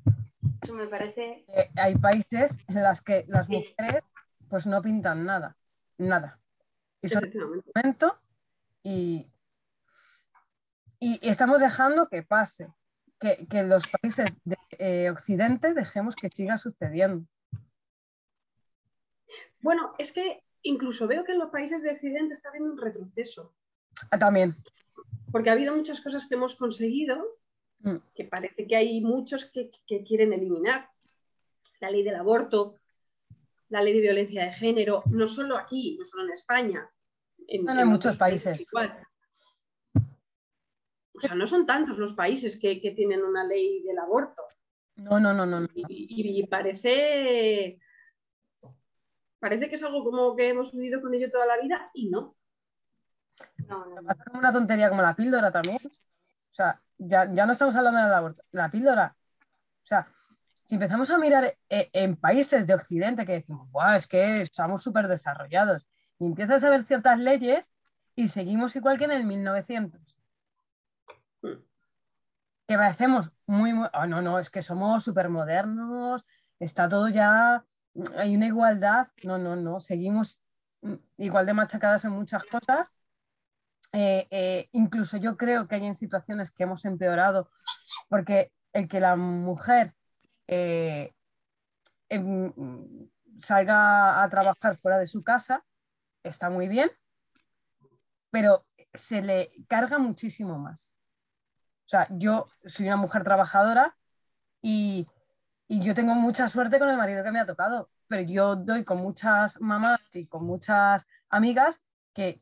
me 0.73 0.87
parece. 0.87 1.45
Eh, 1.49 1.71
hay 1.77 1.95
países 1.97 2.59
en 2.69 2.83
los 2.83 3.03
que 3.03 3.25
las 3.29 3.49
mujeres 3.49 4.03
pues 4.49 4.67
no 4.67 4.81
pintan 4.83 5.25
nada, 5.25 5.57
nada. 5.99 6.41
Y 7.01 7.09
son 7.09 7.31
momento 7.75 8.19
y, 8.83 9.27
y, 10.99 11.29
estamos 11.29 11.61
dejando 11.61 12.09
que 12.09 12.23
pase, 12.23 12.73
que, 13.19 13.47
que 13.47 13.63
los 13.63 13.87
países 13.89 14.39
de 14.45 14.57
eh, 14.79 15.11
Occidente 15.11 15.75
dejemos 15.75 16.17
que 16.17 16.31
siga 16.31 16.57
sucediendo. 16.57 17.27
Bueno, 19.61 19.95
es 19.99 20.13
que 20.13 20.43
incluso 20.63 21.07
veo 21.07 21.25
que 21.25 21.33
en 21.33 21.39
los 21.39 21.51
países 21.51 21.83
de 21.83 21.91
Occidente 21.91 22.35
está 22.35 22.49
habiendo 22.49 22.73
un 22.73 22.79
retroceso. 22.79 23.55
Ah, 24.11 24.19
también. 24.19 24.57
Porque 25.31 25.51
ha 25.51 25.55
habido 25.55 25.77
muchas 25.77 26.01
cosas 26.01 26.27
que 26.27 26.35
hemos 26.35 26.57
conseguido 26.57 27.39
mm. 27.85 27.97
que 28.15 28.25
parece 28.25 28.67
que 28.67 28.77
hay 28.77 29.01
muchos 29.01 29.45
que, 29.45 29.71
quieren 30.05 30.33
eliminar. 30.33 30.91
La 31.81 31.91
ley 31.91 32.03
del 32.03 32.15
aborto, 32.15 32.77
la 33.69 33.83
ley 33.83 33.93
de 33.95 34.01
violencia 34.01 34.45
de 34.45 34.53
género, 34.53 35.03
no 35.07 35.27
solo 35.27 35.57
aquí, 35.57 35.97
no 35.99 36.05
solo 36.05 36.25
en 36.25 36.33
España. 36.33 36.91
En, 37.47 37.65
muchos 37.87 38.17
países. 38.17 38.67
O 41.15 41.21
sea, 41.21 41.35
no 41.35 41.47
son 41.47 41.67
tantos 41.67 41.99
los 41.99 42.15
países 42.15 42.59
que, 42.59 42.77
tienen 42.97 43.23
una 43.23 43.45
ley 43.45 43.83
del 43.83 43.99
aborto. 43.99 44.43
No, 44.97 45.21
no, 45.21 45.35
no, 45.35 45.45
no. 45.45 45.69
Y, 45.75 46.47
parece, 46.47 47.79
parece 49.39 49.69
que 49.69 49.75
es 49.75 49.83
algo 49.85 50.05
como 50.05 50.35
que 50.35 50.49
hemos 50.49 50.73
vivido 50.73 51.01
con 51.01 51.13
ello 51.15 51.31
toda 51.31 51.47
la 51.47 51.59
vida 51.59 51.91
y 51.93 52.09
no. 52.09 52.37
No, 53.69 53.87
no. 53.87 54.01
una 54.33 54.53
tontería 54.53 54.89
como 54.89 55.03
la 55.03 55.15
píldora 55.15 55.53
también. 55.53 55.81
O 55.85 56.55
sea, 56.55 56.81
ya, 56.99 57.27
no 57.27 57.53
estamos 57.53 57.75
hablando 57.77 58.01
aborto. 58.15 58.43
La 58.53 58.71
píldora. 58.71 59.17
O 59.83 59.87
sea, 59.87 60.07
si 60.65 60.77
empezamos 60.77 61.11
a 61.11 61.19
mirar 61.19 61.57
eh, 61.69 61.91
en 61.93 62.17
países 62.17 62.67
de 62.67 62.75
Occidente 62.75 63.27
que 63.27 63.33
decimos, 63.33 63.71
Buah, 63.71 63.97
es 63.97 64.07
que 64.07 64.43
estamos 64.43 64.83
súper 64.83 65.09
desarrollados, 65.09 65.87
y 66.19 66.27
empiezas 66.27 66.65
a 66.65 66.71
ver 66.71 66.85
ciertas 66.85 67.19
leyes 67.19 67.75
y 68.15 68.29
seguimos 68.29 68.77
igual 68.77 68.99
que 68.99 69.05
en 69.05 69.13
el 69.13 69.25
1900. 69.25 70.01
Que 72.67 72.77
parecemos 72.77 73.31
muy, 73.47 73.75
muy 73.75 73.89
oh, 73.93 74.07
no, 74.07 74.23
no, 74.23 74.39
es 74.39 74.49
que 74.49 74.63
somos 74.63 75.05
súper 75.05 75.29
modernos, 75.29 76.25
está 76.59 76.89
todo 76.89 77.09
ya, 77.09 77.65
hay 78.17 78.35
una 78.35 78.47
igualdad, 78.47 79.09
no, 79.23 79.37
no, 79.37 79.55
no, 79.57 79.81
seguimos 79.81 80.43
mm, 80.81 80.95
igual 81.19 81.45
de 81.45 81.53
machacadas 81.53 82.05
en 82.07 82.13
muchas 82.13 82.45
cosas 82.45 82.95
eh, 83.93 84.27
eh, 84.31 84.69
incluso 84.73 85.17
yo 85.17 85.37
creo 85.37 85.69
que 85.69 85.77
hay 85.77 85.87
en 85.87 85.95
situaciones 85.95 86.53
que 86.53 86.65
hemos 86.65 86.85
empeorado, 86.85 87.51
porque 88.09 88.53
el 88.73 88.89
que 88.89 89.01
la 89.01 89.17
mujer 89.17 89.95
eh, 90.49 91.13
em, 92.09 92.53
salga 93.41 94.23
a 94.23 94.29
trabajar 94.29 94.77
fuera 94.77 94.99
de 94.99 95.07
su 95.07 95.23
casa 95.23 95.65
está 96.23 96.51
muy 96.51 96.69
bien, 96.69 96.91
pero 98.31 98.67
se 98.93 99.23
le 99.23 99.53
carga 99.69 99.99
muchísimo 99.99 100.59
más. 100.59 100.93
O 101.87 101.89
sea, 101.89 102.09
yo 102.11 102.49
soy 102.67 102.87
una 102.87 102.97
mujer 102.97 103.25
trabajadora 103.25 103.97
y, 104.63 105.09
yo 105.69 105.95
tengo 105.95 106.15
mucha 106.15 106.49
suerte 106.49 106.79
con 106.79 106.89
el 106.89 106.97
marido 106.97 107.25
que 107.25 107.33
me 107.33 107.41
ha 107.41 107.47
tocado, 107.47 107.91
pero 108.07 108.23
yo 108.23 108.55
doy 108.57 108.85
con 108.85 108.99
muchas 108.99 109.61
mamás 109.61 110.01
y 110.13 110.29
con 110.29 110.45
muchas 110.45 111.07
amigas 111.31 111.81
que, 112.13 112.41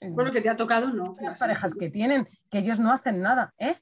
bueno, 0.00 0.32
que 0.32 0.40
te 0.40 0.48
ha 0.48 0.56
tocado, 0.56 0.88
no. 0.88 1.16
Las 1.20 1.38
parejas 1.38 1.74
que 1.74 1.90
tienen, 1.90 2.28
que 2.50 2.58
ellos 2.58 2.78
no 2.78 2.92
hacen 2.92 3.20
nada, 3.20 3.54
¿eh? 3.58 3.76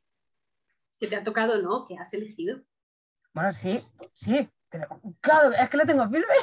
Que 0.98 1.06
te 1.06 1.16
ha 1.16 1.22
tocado, 1.22 1.60
no, 1.60 1.86
que 1.86 1.96
has 1.96 2.12
elegido. 2.14 2.62
Bueno, 3.32 3.52
sí, 3.52 3.84
sí, 4.12 4.48
pero 4.68 4.88
claro, 5.20 5.52
es 5.52 5.68
que 5.68 5.76
le 5.76 5.86
tengo 5.86 6.08
firme. 6.08 6.34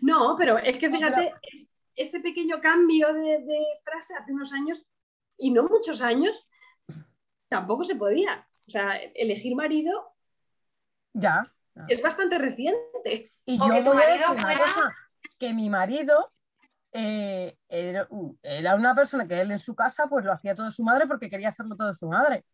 No, 0.00 0.36
pero 0.38 0.58
es 0.58 0.78
que 0.78 0.90
fíjate, 0.90 1.34
ese 1.94 2.20
pequeño 2.20 2.60
cambio 2.60 3.12
de, 3.12 3.64
frase 3.84 4.14
hace 4.14 4.32
unos 4.32 4.52
años, 4.52 4.86
y 5.38 5.50
no 5.50 5.64
muchos 5.64 6.02
años, 6.02 6.46
tampoco 7.48 7.84
se 7.84 7.96
podía. 7.96 8.46
O 8.66 8.70
sea, 8.70 8.96
elegir 8.96 9.54
marido 9.54 10.12
ya, 11.12 11.42
es 11.88 12.02
bastante 12.02 12.38
reciente. 12.38 13.32
Y 13.44 13.58
yo 13.58 13.66
voy 13.66 14.02
a 14.02 14.06
decir 14.06 14.20
una 14.30 14.56
cosa, 14.56 14.94
que 15.38 15.52
mi 15.52 15.70
marido 15.70 16.32
eh, 16.92 17.58
era, 17.68 18.06
una 18.76 18.94
persona 18.94 19.26
que 19.26 19.40
él 19.40 19.50
en 19.50 19.58
su 19.58 19.74
casa 19.74 20.06
pues 20.06 20.24
lo 20.24 20.32
hacía 20.32 20.54
todo 20.54 20.70
su 20.70 20.82
madre 20.82 21.06
porque 21.06 21.28
quería 21.28 21.50
hacerlo 21.50 21.76
todo 21.76 21.92
su 21.94 22.08
madre. 22.08 22.44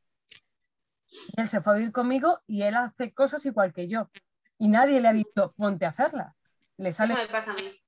Y 1.09 1.41
él 1.41 1.49
se 1.49 1.61
fue 1.61 1.75
a 1.75 1.77
vivir 1.77 1.93
conmigo 1.93 2.41
y 2.47 2.63
él 2.63 2.75
hace 2.75 3.13
cosas 3.13 3.45
igual 3.47 3.73
que 3.73 3.89
yo. 3.89 4.11
Y 4.59 4.69
nadie 4.69 5.01
le 5.01 5.09
ha 5.09 5.13
dicho, 5.13 5.53
ponte 5.57 5.85
a 5.85 5.91
hacerlas. 5.91 6.43
Le 6.77 6.93
sale... 6.93 7.13
Eso 7.13 7.23
me 7.23 7.29
pasa 7.29 7.53
a 7.53 7.55
mí. 7.55 7.79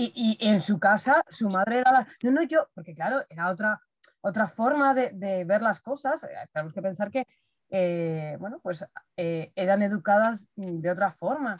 Y, 0.00 0.38
en 0.40 0.60
su 0.60 0.78
casa, 0.78 1.24
su 1.28 1.48
madre 1.48 1.80
era 1.80 1.90
la... 1.90 2.06
No, 2.22 2.30
no, 2.30 2.42
yo, 2.44 2.68
porque 2.72 2.94
claro, 2.94 3.24
era 3.28 3.50
otra, 3.50 3.80
otra 4.20 4.46
forma 4.46 4.94
de, 4.94 5.44
ver 5.44 5.60
las 5.60 5.80
cosas. 5.80 6.22
Eh, 6.22 6.28
tenemos 6.52 6.72
que 6.72 6.82
pensar 6.82 7.10
que, 7.10 7.26
eh, 7.70 8.36
bueno, 8.38 8.60
pues 8.62 8.86
eran 9.16 9.82
educadas 9.82 10.48
de 10.54 10.88
otra 10.88 11.10
forma, 11.10 11.56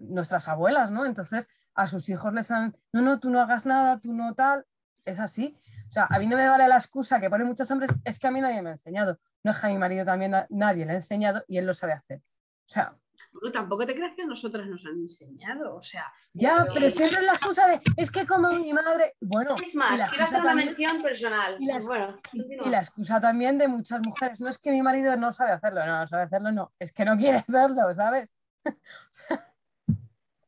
nuestras 0.00 0.48
abuelas, 0.48 0.90
¿no? 0.90 1.04
Entonces, 1.04 1.50
a 1.76 1.86
sus 1.86 2.08
hijos 2.08 2.32
les 2.32 2.50
han, 2.50 2.76
no, 2.92 3.02
no, 3.02 3.20
tú 3.20 3.30
no 3.30 3.40
hagas 3.40 3.66
nada, 3.66 4.00
tú 4.00 4.12
no 4.12 4.34
tal, 4.34 4.66
es 5.04 5.20
así. 5.20 5.56
O 5.88 5.92
sea, 5.92 6.06
a 6.10 6.18
mí 6.18 6.26
no 6.26 6.36
me 6.36 6.48
vale 6.48 6.66
la 6.66 6.76
excusa 6.76 7.20
que 7.20 7.30
ponen 7.30 7.46
muchos 7.46 7.70
hombres, 7.70 7.90
es 8.04 8.18
que 8.18 8.26
a 8.26 8.30
mí 8.30 8.40
nadie 8.40 8.60
me 8.62 8.70
ha 8.70 8.72
enseñado. 8.72 9.18
No 9.44 9.52
es 9.52 9.58
que 9.58 9.66
a 9.66 9.70
mi 9.70 9.78
marido 9.78 10.04
también 10.04 10.34
nadie 10.50 10.84
le 10.84 10.92
ha 10.92 10.96
enseñado 10.96 11.44
y 11.46 11.58
él 11.58 11.66
lo 11.66 11.74
sabe 11.74 11.92
hacer. 11.92 12.18
O 12.18 12.68
sea, 12.68 12.96
bueno, 13.32 13.52
tampoco 13.52 13.86
te 13.86 13.94
creas 13.94 14.14
que 14.14 14.22
a 14.22 14.26
nosotras 14.26 14.66
nos 14.66 14.84
han 14.86 14.94
enseñado, 14.94 15.76
o 15.76 15.82
sea. 15.82 16.10
Ya, 16.32 16.66
pero, 16.72 16.88
siempre 16.88 17.20
es 17.20 17.26
la 17.26 17.32
excusa 17.32 17.68
de, 17.68 17.80
es 17.96 18.10
que 18.10 18.26
como 18.26 18.48
mi 18.50 18.72
madre, 18.72 19.14
bueno. 19.20 19.56
Es 19.62 19.74
más, 19.74 20.08
quiero 20.10 20.24
hacer 20.24 20.40
una 20.40 20.54
mención 20.54 21.02
personal. 21.02 21.56
Y 21.58 21.66
la, 21.66 21.78
bueno, 21.80 22.20
y 22.32 22.70
la, 22.70 22.78
excusa 22.78 23.20
también 23.20 23.58
de 23.58 23.68
muchas 23.68 24.00
mujeres, 24.00 24.40
no 24.40 24.48
es 24.48 24.58
que 24.58 24.70
mi 24.70 24.82
marido 24.82 25.16
no 25.16 25.32
sabe 25.32 25.52
hacerlo, 25.52 25.84
no, 25.84 26.00
no 26.00 26.06
sabe 26.06 26.24
hacerlo, 26.24 26.52
no, 26.52 26.72
es 26.78 26.92
que 26.92 27.04
no 27.04 27.16
quiere 27.16 27.38
hacerlo, 27.48 27.94
¿sabes? 27.94 28.32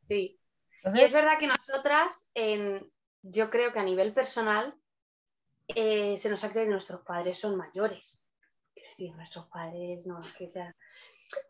sí, 0.09 0.38
y 0.85 1.01
es 1.01 1.13
verdad 1.13 1.39
que 1.39 1.47
nosotras, 1.47 2.31
yo 3.23 3.51
creo 3.51 3.73
que 3.73 3.79
a 3.79 3.85
nivel 3.85 4.15
personal, 4.15 4.75
eh, 5.69 6.17
se 6.17 6.31
nos 6.31 6.43
ha 6.45 6.51
creído 6.51 6.69
que 6.69 6.73
nuestros 6.73 7.03
padres 7.03 7.39
son 7.39 7.57
mayores. 7.57 8.27
Quiero 8.75 8.89
decir, 8.91 9.15
nuestros 9.15 9.47
padres, 9.49 10.07
no, 10.07 10.21
que 10.39 10.49
sea. 10.49 10.75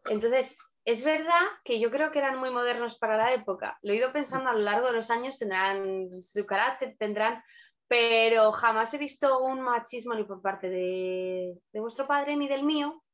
Entonces, 0.07 0.59
es 0.85 1.05
verdad 1.05 1.47
que 1.65 1.79
yo 1.79 1.91
creo 1.91 2.11
que 2.11 2.19
eran 2.19 2.39
muy 2.39 2.51
modernos 2.51 2.99
para 2.99 3.17
la 3.17 3.35
época. 3.35 3.79
Lo 3.83 3.93
he 3.93 3.97
ido 3.97 4.13
pensando 4.13 4.51
a 4.51 4.55
lo 4.55 4.61
largo 4.61 4.89
de 4.89 4.95
los 4.95 5.11
años, 5.11 5.39
tendrán 5.39 6.09
su 6.21 6.47
carácter, 6.47 6.97
tendrán, 6.99 7.43
pero 7.87 8.51
jamás 8.53 8.93
he 8.95 8.99
visto 8.99 9.41
un 9.41 9.61
machismo 9.61 10.15
ni 10.15 10.25
por 10.25 10.43
parte 10.43 10.69
de, 10.69 11.59
de 11.73 11.81
vuestro 11.81 12.07
padre 12.07 12.37
ni 12.37 12.49
del 12.49 12.65
mío. 12.65 13.05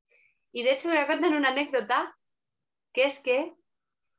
Y 0.52 0.62
de 0.62 0.72
hecho 0.72 0.88
voy 0.88 0.98
a 0.98 1.06
contar 1.06 1.32
una 1.32 1.50
anécdota, 1.50 2.16
que 2.92 3.04
es 3.04 3.18
que 3.18 3.54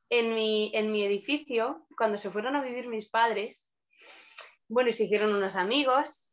en 0.09 0.35
mi, 0.35 0.71
en 0.73 0.91
mi 0.91 1.03
edificio, 1.03 1.85
cuando 1.97 2.17
se 2.17 2.29
fueron 2.29 2.55
a 2.55 2.63
vivir 2.63 2.87
mis 2.87 3.09
padres, 3.09 3.69
bueno, 4.67 4.89
y 4.89 4.93
se 4.93 5.05
hicieron 5.05 5.33
unos 5.33 5.55
amigos, 5.55 6.29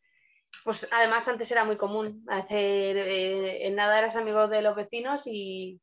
pues 0.65 0.89
además 0.93 1.29
antes 1.29 1.51
era 1.51 1.65
muy 1.65 1.77
común 1.77 2.25
hacer, 2.29 2.97
eh, 2.97 3.67
en 3.67 3.75
nada 3.75 3.99
eras 3.99 4.17
amigo 4.17 4.49
de 4.49 4.63
los 4.63 4.77
vecinos 4.77 5.27
y, 5.27 5.81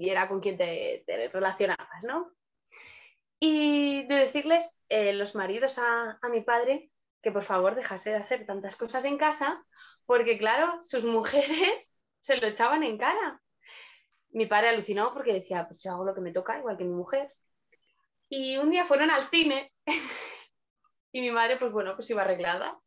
era 0.00 0.28
con 0.28 0.40
quien 0.40 0.56
te, 0.56 1.04
relacionabas, 1.32 2.04
¿no? 2.04 2.30
Y 3.40 4.06
de 4.06 4.14
decirles 4.14 4.78
eh, 4.88 5.12
los 5.14 5.34
maridos 5.34 5.78
a, 5.78 6.18
a 6.22 6.28
mi 6.28 6.42
padre 6.42 6.90
que 7.22 7.32
por 7.32 7.42
favor 7.42 7.74
dejase 7.74 8.10
de 8.10 8.16
hacer 8.16 8.46
tantas 8.46 8.76
cosas 8.76 9.04
en 9.04 9.18
casa, 9.18 9.64
porque 10.06 10.38
claro, 10.38 10.78
sus 10.82 11.04
mujeres 11.04 11.48
se 12.22 12.36
lo 12.36 12.46
echaban 12.46 12.84
en 12.84 12.98
cara 12.98 13.40
mi 14.32 14.46
padre 14.46 14.70
alucinó 14.70 15.12
porque 15.12 15.32
decía, 15.32 15.66
pues 15.66 15.82
yo 15.82 15.92
hago 15.92 16.04
lo 16.04 16.14
que 16.14 16.20
me 16.20 16.32
toca, 16.32 16.58
igual 16.58 16.76
que 16.76 16.84
mi 16.84 16.94
mujer. 16.94 17.32
Y 18.28 18.56
un 18.56 18.70
día 18.70 18.84
fueron 18.84 19.10
al 19.10 19.24
cine 19.24 19.72
y 21.12 21.20
mi 21.20 21.30
madre, 21.30 21.56
pues 21.56 21.72
bueno, 21.72 21.94
pues 21.94 22.08
iba 22.10 22.22
arreglada. 22.22 22.78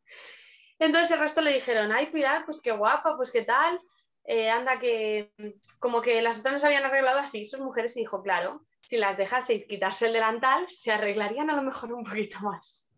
Entonces 0.80 1.12
el 1.12 1.20
resto 1.20 1.42
le 1.42 1.54
dijeron, 1.54 1.92
ay 1.92 2.08
Pilar, 2.08 2.46
pues 2.46 2.62
qué 2.62 2.72
guapa, 2.72 3.16
pues 3.16 3.32
qué 3.32 3.44
tal. 3.44 3.80
Eh, 4.26 4.50
anda 4.50 4.80
que 4.80 5.34
como 5.80 6.02
que 6.02 6.22
las 6.22 6.40
otras 6.40 6.54
no 6.54 6.60
se 6.60 6.68
habían 6.68 6.86
arreglado 6.86 7.20
así, 7.20 7.46
sus 7.46 7.60
mujeres, 7.60 7.96
y 7.98 8.02
dijo, 8.02 8.24
claro, 8.24 8.66
si 8.82 8.98
las 8.98 9.18
dejase 9.18 9.66
quitarse 9.68 10.08
el 10.08 10.14
delantal, 10.14 10.68
se 10.70 10.92
arreglarían 10.92 11.50
a 11.50 11.56
lo 11.56 11.62
mejor 11.62 11.94
un 11.94 12.04
poquito 12.04 12.40
más. 12.42 12.90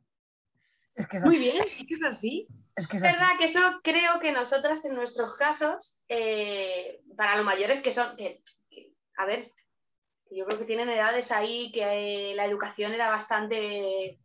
Es 0.93 1.07
que 1.07 1.19
Muy 1.19 1.37
bien, 1.37 1.63
es 1.63 1.87
que 1.87 1.93
es 1.93 2.03
así. 2.03 2.47
Es 2.75 2.87
que 2.87 2.99
verdad 2.99 3.37
que 3.37 3.45
eso 3.45 3.79
creo 3.83 4.19
que 4.19 4.33
nosotras 4.33 4.83
en 4.83 4.95
nuestros 4.95 5.35
casos, 5.37 6.01
eh, 6.09 7.01
para 7.15 7.37
los 7.37 7.45
mayores 7.45 7.81
que 7.81 7.93
son, 7.93 8.17
que, 8.17 8.43
a 9.15 9.25
ver, 9.25 9.45
yo 10.29 10.45
creo 10.45 10.59
que 10.59 10.65
tienen 10.65 10.89
edades 10.89 11.31
ahí 11.31 11.71
que 11.71 12.31
eh, 12.31 12.35
la 12.35 12.45
educación 12.45 12.91
era 12.91 13.09
bastante 13.09 14.19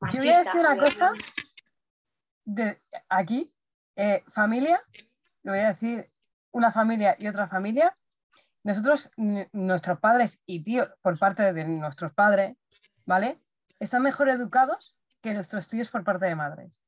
machista. 0.00 0.22
Yo 0.22 0.30
voy 0.30 0.34
a 0.34 0.44
decir 0.44 0.60
una 0.60 0.78
cosa, 0.78 1.12
de 2.44 2.82
aquí, 3.08 3.54
eh, 3.96 4.22
familia, 4.32 4.82
le 5.42 5.50
voy 5.50 5.60
a 5.60 5.68
decir 5.68 6.10
una 6.52 6.72
familia 6.72 7.16
y 7.18 7.26
otra 7.26 7.48
familia. 7.48 7.96
Nosotros, 8.64 9.10
nuestros 9.16 9.98
padres 9.98 10.40
y 10.44 10.62
tíos, 10.62 10.88
por 11.00 11.18
parte 11.18 11.54
de 11.54 11.64
nuestros 11.64 12.12
padres, 12.12 12.56
¿vale? 13.06 13.40
Están 13.78 14.02
mejor 14.02 14.28
educados 14.28 14.94
que 15.22 15.32
nuestros 15.32 15.68
tíos 15.68 15.90
por 15.90 16.04
parte 16.04 16.26
de 16.26 16.34
madres 16.34 16.83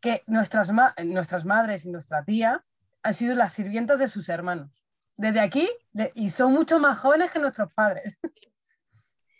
que, 0.00 0.22
nuestras, 0.26 0.72
nuestras 1.04 1.44
madres 1.44 1.84
y 1.84 1.90
nuestra 1.90 2.24
tía 2.24 2.64
han 3.02 3.14
sido 3.14 3.34
las 3.34 3.52
sirvientas 3.52 3.98
de 3.98 4.08
sus 4.08 4.28
hermanos. 4.28 4.70
Desde 5.16 5.40
aquí, 5.40 5.68
y 6.14 6.30
son 6.30 6.52
mucho 6.52 6.78
más 6.78 6.98
jóvenes 6.98 7.32
que 7.32 7.40
nuestros 7.40 7.72
padres. 7.72 8.16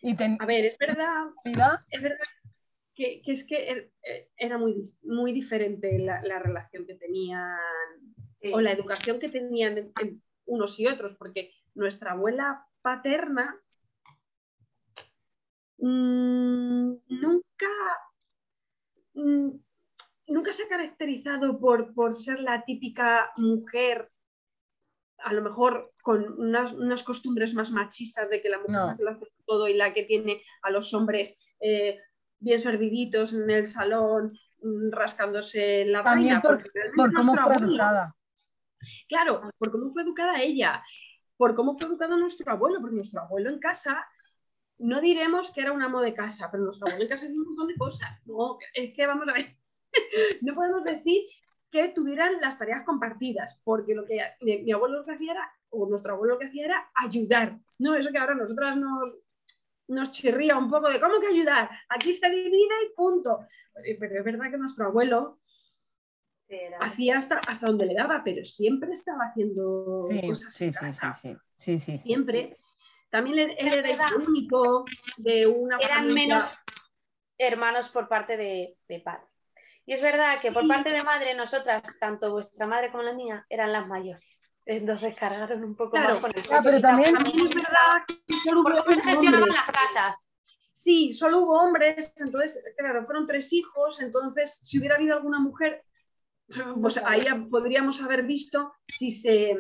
y 0.03 0.17
A 0.21 0.47
ver, 0.47 0.65
es 0.65 0.77
verdad, 0.79 1.27
es 1.45 2.03
verdad 2.03 2.19
que, 2.99 3.23
es 3.25 3.47
que 3.47 3.71
er, 3.71 3.93
eh, 4.03 4.29
era 4.37 4.59
muy, 4.59 4.83
muy 5.03 5.33
diferente 5.33 5.99
la, 6.01 6.39
relación 6.41 6.85
que 6.85 6.95
tenían 6.95 7.57
o 8.53 8.61
la 8.61 8.73
educación 8.73 9.21
que 9.21 9.29
tenían 9.29 9.93
unos 10.47 10.81
y 10.81 10.87
otros, 10.87 11.15
porque 11.15 11.53
nuestra 11.75 12.13
abuela 12.13 12.67
paterna 12.83 13.57
mm, 15.79 16.93
nunca, 17.09 17.69
nunca 20.27 20.53
se 20.53 20.65
ha 20.65 20.69
caracterizado 20.69 21.59
por, 21.59 21.95
por, 21.95 22.15
ser 22.15 22.41
la 22.41 22.65
típica 22.65 23.33
mujer, 23.37 24.11
a 25.19 25.33
lo 25.33 25.43
mejor 25.43 25.93
con 26.03 26.41
unas, 26.41 27.03
costumbres 27.03 27.55
más 27.55 27.71
machistas 27.71 28.31
de 28.31 28.41
que 28.41 28.49
la 28.49 28.59
mujer 28.59 28.97
lo 28.99 29.11
hace 29.11 29.27
todo 29.47 29.69
y 29.69 29.75
la 29.75 29.93
que 29.93 30.05
tiene 30.05 30.43
a 30.63 30.71
los 30.71 30.95
hombres 30.95 31.37
eh, 31.61 31.99
bien 32.39 32.61
serviditos 32.61 33.35
en 33.35 33.51
el 33.51 33.67
salón, 33.67 34.39
mm, 34.63 34.91
rascándose 34.93 35.85
la 35.87 36.03
También 36.05 36.41
por, 36.41 36.63
por 36.95 37.13
cómo 37.13 37.35
fue 37.35 37.57
educada. 37.57 38.15
Claro, 39.09 39.51
por 39.59 39.73
cómo 39.73 39.91
fue 39.91 40.03
educada 40.03 40.41
ella, 40.41 40.83
por 41.37 41.55
cómo 41.55 41.75
fue 41.75 41.89
educado 41.89 42.17
nuestro 42.17 42.53
abuelo, 42.53 42.81
porque 42.81 42.97
nuestro 42.97 43.23
abuelo 43.23 43.51
en 43.51 43.59
casa, 43.59 44.07
no 44.79 45.01
diremos 45.01 45.51
que 45.51 45.61
era 45.61 45.73
un 45.73 45.83
amo 45.83 46.01
de 46.01 46.15
casa, 46.15 46.49
pero 46.51 46.65
nuestro 46.65 46.87
abuelo 46.87 47.05
en 47.05 47.09
casa 47.09 47.27
hacía 47.27 47.37
un 47.37 47.47
montón 47.47 47.69
de 47.69 47.75
cosas. 47.75 48.11
No, 48.27 48.59
es 48.75 48.95
que 48.95 49.07
vamos 49.07 49.29
a 49.29 49.33
ver, 49.33 49.57
no 50.43 50.55
podemos 50.55 50.85
decir 50.85 51.23
que 51.71 51.89
tuvieran 51.89 52.41
las 52.41 52.59
tareas 52.59 52.85
compartidas, 52.85 53.61
porque 53.65 53.95
lo 53.95 54.05
que 54.05 54.23
mi, 54.41 54.71
abuelo 54.73 54.99
lo 54.99 55.05
que 55.05 55.13
hacía 55.13 55.33
era, 55.33 55.53
o 55.71 55.89
nuestro 55.89 56.15
abuelo 56.15 56.35
lo 56.35 56.41
que 56.41 56.47
hacía 56.47 56.67
era 56.67 56.91
ayudar. 56.95 57.59
No, 57.79 57.95
eso 57.95 58.11
que 58.11 58.19
ahora 58.19 58.35
nosotras 58.35 58.77
nos, 58.77 59.19
nos 59.89 60.11
chirría 60.13 60.57
un 60.57 60.71
poco 60.71 60.89
de 60.89 61.01
cómo 61.01 61.21
que 61.21 61.27
ayudar, 61.27 61.69
aquí 61.89 62.13
se 62.13 62.31
divide 62.31 62.75
y 62.87 62.95
punto. 62.95 63.41
Pero 63.75 64.19
es 64.19 64.25
verdad 64.25 64.51
que 64.51 64.59
nuestro 64.59 64.87
abuelo 64.87 65.39
hacía 66.81 67.19
hasta, 67.19 67.39
hasta 67.39 67.67
donde 67.67 67.87
le 67.87 67.95
daba, 67.95 68.23
pero 68.25 68.45
siempre 68.45 68.93
estaba 68.93 69.25
haciendo 69.25 70.09
cosas 70.27 70.55
sí, 70.55 70.71
Sí, 70.73 71.81
sí, 71.81 71.81
sí, 71.81 71.99
Siempre. 71.99 72.57
También 73.11 73.51
él, 73.51 73.57
era 73.59 74.07
el 74.07 74.29
único 74.29 74.85
de 75.17 75.47
una 75.47 75.79
Eran 75.79 76.09
menos 76.09 76.63
hermanos 77.39 77.89
por 77.89 78.09
parte 78.09 78.37
de, 78.37 78.77
de 78.89 79.01
padre. 79.01 79.27
Y 79.87 79.95
es 79.95 80.03
verdad 80.03 80.39
que 80.41 80.53
por 80.53 80.69
parte 80.69 80.91
de 80.91 81.03
madre, 81.03 81.35
nosotras, 81.35 81.83
tanto 81.99 82.33
vuestra 82.33 82.67
madre 82.67 82.91
como 82.91 83.05
la 83.05 83.15
mía, 83.15 83.47
eran 83.49 83.73
las 83.73 83.87
mayores. 83.87 84.53
Entonces 84.67 85.15
cargaron 85.15 85.65
un 85.65 85.75
poco 85.75 85.97
más 85.97 86.19
con 86.19 86.31
el 86.31 86.43
ah, 86.51 86.61
pero 86.63 86.79
también, 86.79 87.17
es 87.17 87.55
verdad 87.55 88.05
que 88.07 88.35
solo 88.35 88.61
hubo 88.61 88.95
se 88.95 89.01
gestionaban 89.01 89.49
las 89.49 89.65
casas. 89.65 90.31
Sí, 90.73 91.15
solo 91.15 91.39
hubo 91.39 91.59
hombres, 91.59 92.13
entonces, 92.19 92.63
claro, 92.77 93.07
fueron 93.07 93.27
tres 93.27 93.51
hijos, 93.55 93.99
entonces 94.03 94.61
si 94.63 94.79
hubiera 94.79 94.97
habido 94.97 95.17
alguna 95.17 95.41
mujer, 95.41 95.83
pues 96.83 96.99
ahí 96.99 97.25
podríamos 97.51 98.03
haber 98.03 98.25
visto 98.25 98.75
si 98.87 99.11
se 99.11 99.59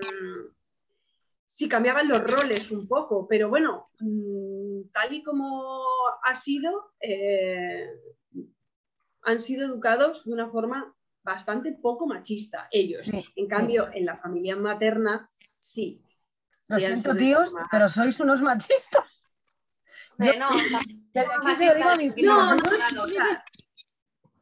si 1.48 1.66
cambiaban 1.66 2.08
los 2.08 2.20
roles 2.20 2.70
un 2.70 2.86
poco, 2.86 3.26
pero 3.26 3.48
bueno, 3.48 3.88
mm, 4.00 4.90
tal 4.92 5.14
y 5.14 5.22
como 5.22 5.82
ha 6.22 6.34
sido, 6.34 6.92
eh, 7.00 7.88
han 9.22 9.40
sido 9.40 9.66
educados 9.66 10.26
de 10.26 10.34
una 10.34 10.50
forma 10.50 10.94
bastante 11.22 11.72
poco 11.72 12.06
machista, 12.06 12.68
ellos. 12.70 13.10
en 13.34 13.46
cambio, 13.46 13.88
en 13.94 14.04
la 14.04 14.18
familia 14.18 14.56
materna, 14.56 15.30
sí. 15.58 16.04
Lo 16.68 16.78
siento, 16.78 17.16
tíos, 17.16 17.50
pero 17.70 17.88
sois 17.88 18.20
unos 18.20 18.42
machistas. 18.42 19.04
no, 20.18 20.50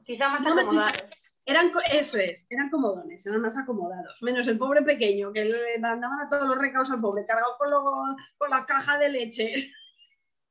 quizá 0.05 0.29
más 0.29 0.45
acomodados. 0.45 1.36
Eran, 1.49 1.71
eso 1.93 2.19
es, 2.19 2.45
eran 2.51 2.71
comodones, 2.71 3.25
eran 3.25 3.41
más 3.41 3.57
acomodados. 3.57 4.21
Menos 4.23 4.49
el 4.49 4.59
pobre 4.59 4.83
pequeño, 4.83 5.33
que 5.33 5.45
le 5.45 5.79
mandaban 5.79 6.21
a 6.21 6.29
todos 6.29 6.49
los 6.49 6.59
recados 6.59 6.91
al 6.91 7.01
pobre, 7.01 7.25
cargado 7.25 7.57
con, 7.57 8.17
con 8.37 8.51
la 8.51 8.67
caja 8.67 8.99
de 8.99 9.09
leche. 9.09 9.55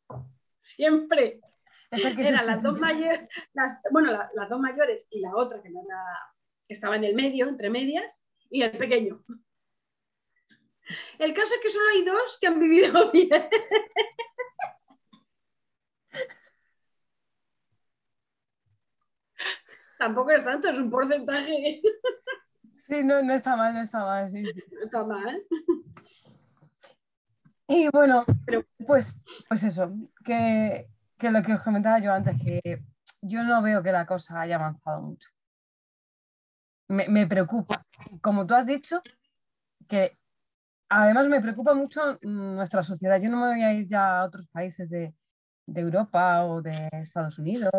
Siempre. 0.55 1.41
Eran 1.91 2.45
las 2.45 2.63
dos 2.63 2.79
mayores, 2.79 3.29
bueno, 3.91 4.11
las 4.11 4.49
dos 4.49 4.59
mayores 4.59 5.07
y 5.11 5.19
la 5.19 5.35
otra 5.35 5.61
que, 5.61 5.69
que 5.69 6.73
estaba 6.73 6.95
en 6.95 7.03
el 7.03 7.13
medio, 7.13 7.47
entre 7.47 7.69
medias, 7.69 8.21
y 8.49 8.63
el 8.63 8.77
pequeño. 8.77 9.23
El 11.19 11.33
caso 11.33 11.55
es 11.55 11.61
que 11.61 11.69
solo 11.69 11.85
hay 11.91 12.03
dos 12.03 12.37
que 12.39 12.47
han 12.47 12.59
vivido 12.59 13.11
bien. 13.13 13.49
Tampoco 20.05 20.31
es 20.31 20.43
tanto, 20.43 20.69
es 20.69 20.79
un 20.79 20.89
porcentaje. 20.89 21.81
Sí, 22.87 23.03
no, 23.03 23.23
no 23.23 23.33
está 23.33 23.55
mal, 23.55 23.73
no 23.73 23.81
está 23.81 23.97
mal, 23.97 24.31
sí, 24.31 24.43
No 24.43 24.83
está 24.83 25.03
mal. 25.03 25.41
Y 27.67 27.89
bueno, 27.89 28.23
pues, 28.85 29.19
pues 29.49 29.63
eso, 29.63 29.91
que 30.23 30.87
que 31.17 31.31
lo 31.31 31.41
que 31.41 31.53
os 31.53 31.61
comentaba 31.61 31.99
yo 31.99 32.13
antes, 32.13 32.35
que 32.41 32.83
yo 33.21 33.43
no 33.43 33.61
veo 33.61 33.81
que 33.83 33.91
la 33.91 34.05
cosa 34.05 34.41
haya 34.41 34.55
avanzado 34.55 35.01
mucho. 35.01 35.29
Me, 36.87 37.25
preocupa. 37.25 37.83
Como 38.21 38.45
tú 38.45 38.53
has 38.53 38.65
dicho, 38.65 39.01
que 39.87 40.17
además 40.89 41.27
me 41.27 41.41
preocupa 41.41 41.73
mucho 41.73 42.19
nuestra 42.21 42.83
sociedad. 42.83 43.19
Yo 43.19 43.29
no 43.29 43.37
me 43.37 43.47
voy 43.55 43.63
a 43.63 43.73
ir 43.73 43.87
ya 43.87 44.19
a 44.19 44.25
otros 44.25 44.47
países 44.49 44.89
de, 44.89 45.13
Europa 45.67 46.45
o 46.45 46.61
de 46.61 46.89
Estados 46.91 47.39
Unidos. 47.39 47.71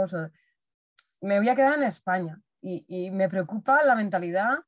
Me 1.21 1.39
voy 1.39 1.49
a 1.49 1.57
quedar 1.57 1.79
en 1.79 1.85
España 1.85 2.41
y, 2.61 3.11
me 3.11 3.29
preocupa 3.29 3.83
la 3.85 3.95
mentalidad 3.95 4.59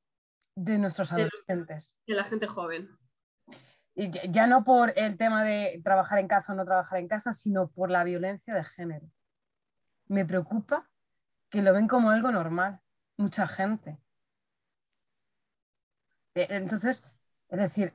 de 0.55 0.79
nuestros 0.79 1.13
adolescentes. 1.13 1.97
De 2.07 2.15
la 2.15 2.25
gente 2.25 2.47
joven 2.47 2.99
ya 4.29 4.47
no 4.47 4.65
por 4.65 4.93
el 4.97 5.17
tema 5.17 5.43
de 5.43 5.81
trabajar 5.83 6.19
en 6.19 6.29
casa 6.29 6.53
o 6.53 6.57
no 6.57 6.65
trabajar 6.65 6.99
en 7.01 7.09
casa, 7.09 7.33
sino 7.33 7.69
por 7.69 7.91
la 7.91 8.05
violencia 8.05 8.55
de 8.55 8.65
género. 8.65 9.11
Me 10.07 10.25
preocupa 10.25 10.89
que 11.51 11.63
lo 11.63 11.73
ven 11.73 11.89
como 11.89 12.11
algo 12.11 12.31
normal, 12.31 12.81
mucha 13.17 13.47
gente. 13.47 13.99
E, 16.35 16.47
entonces, 16.51 17.11
es 17.49 17.59
decir, 17.59 17.95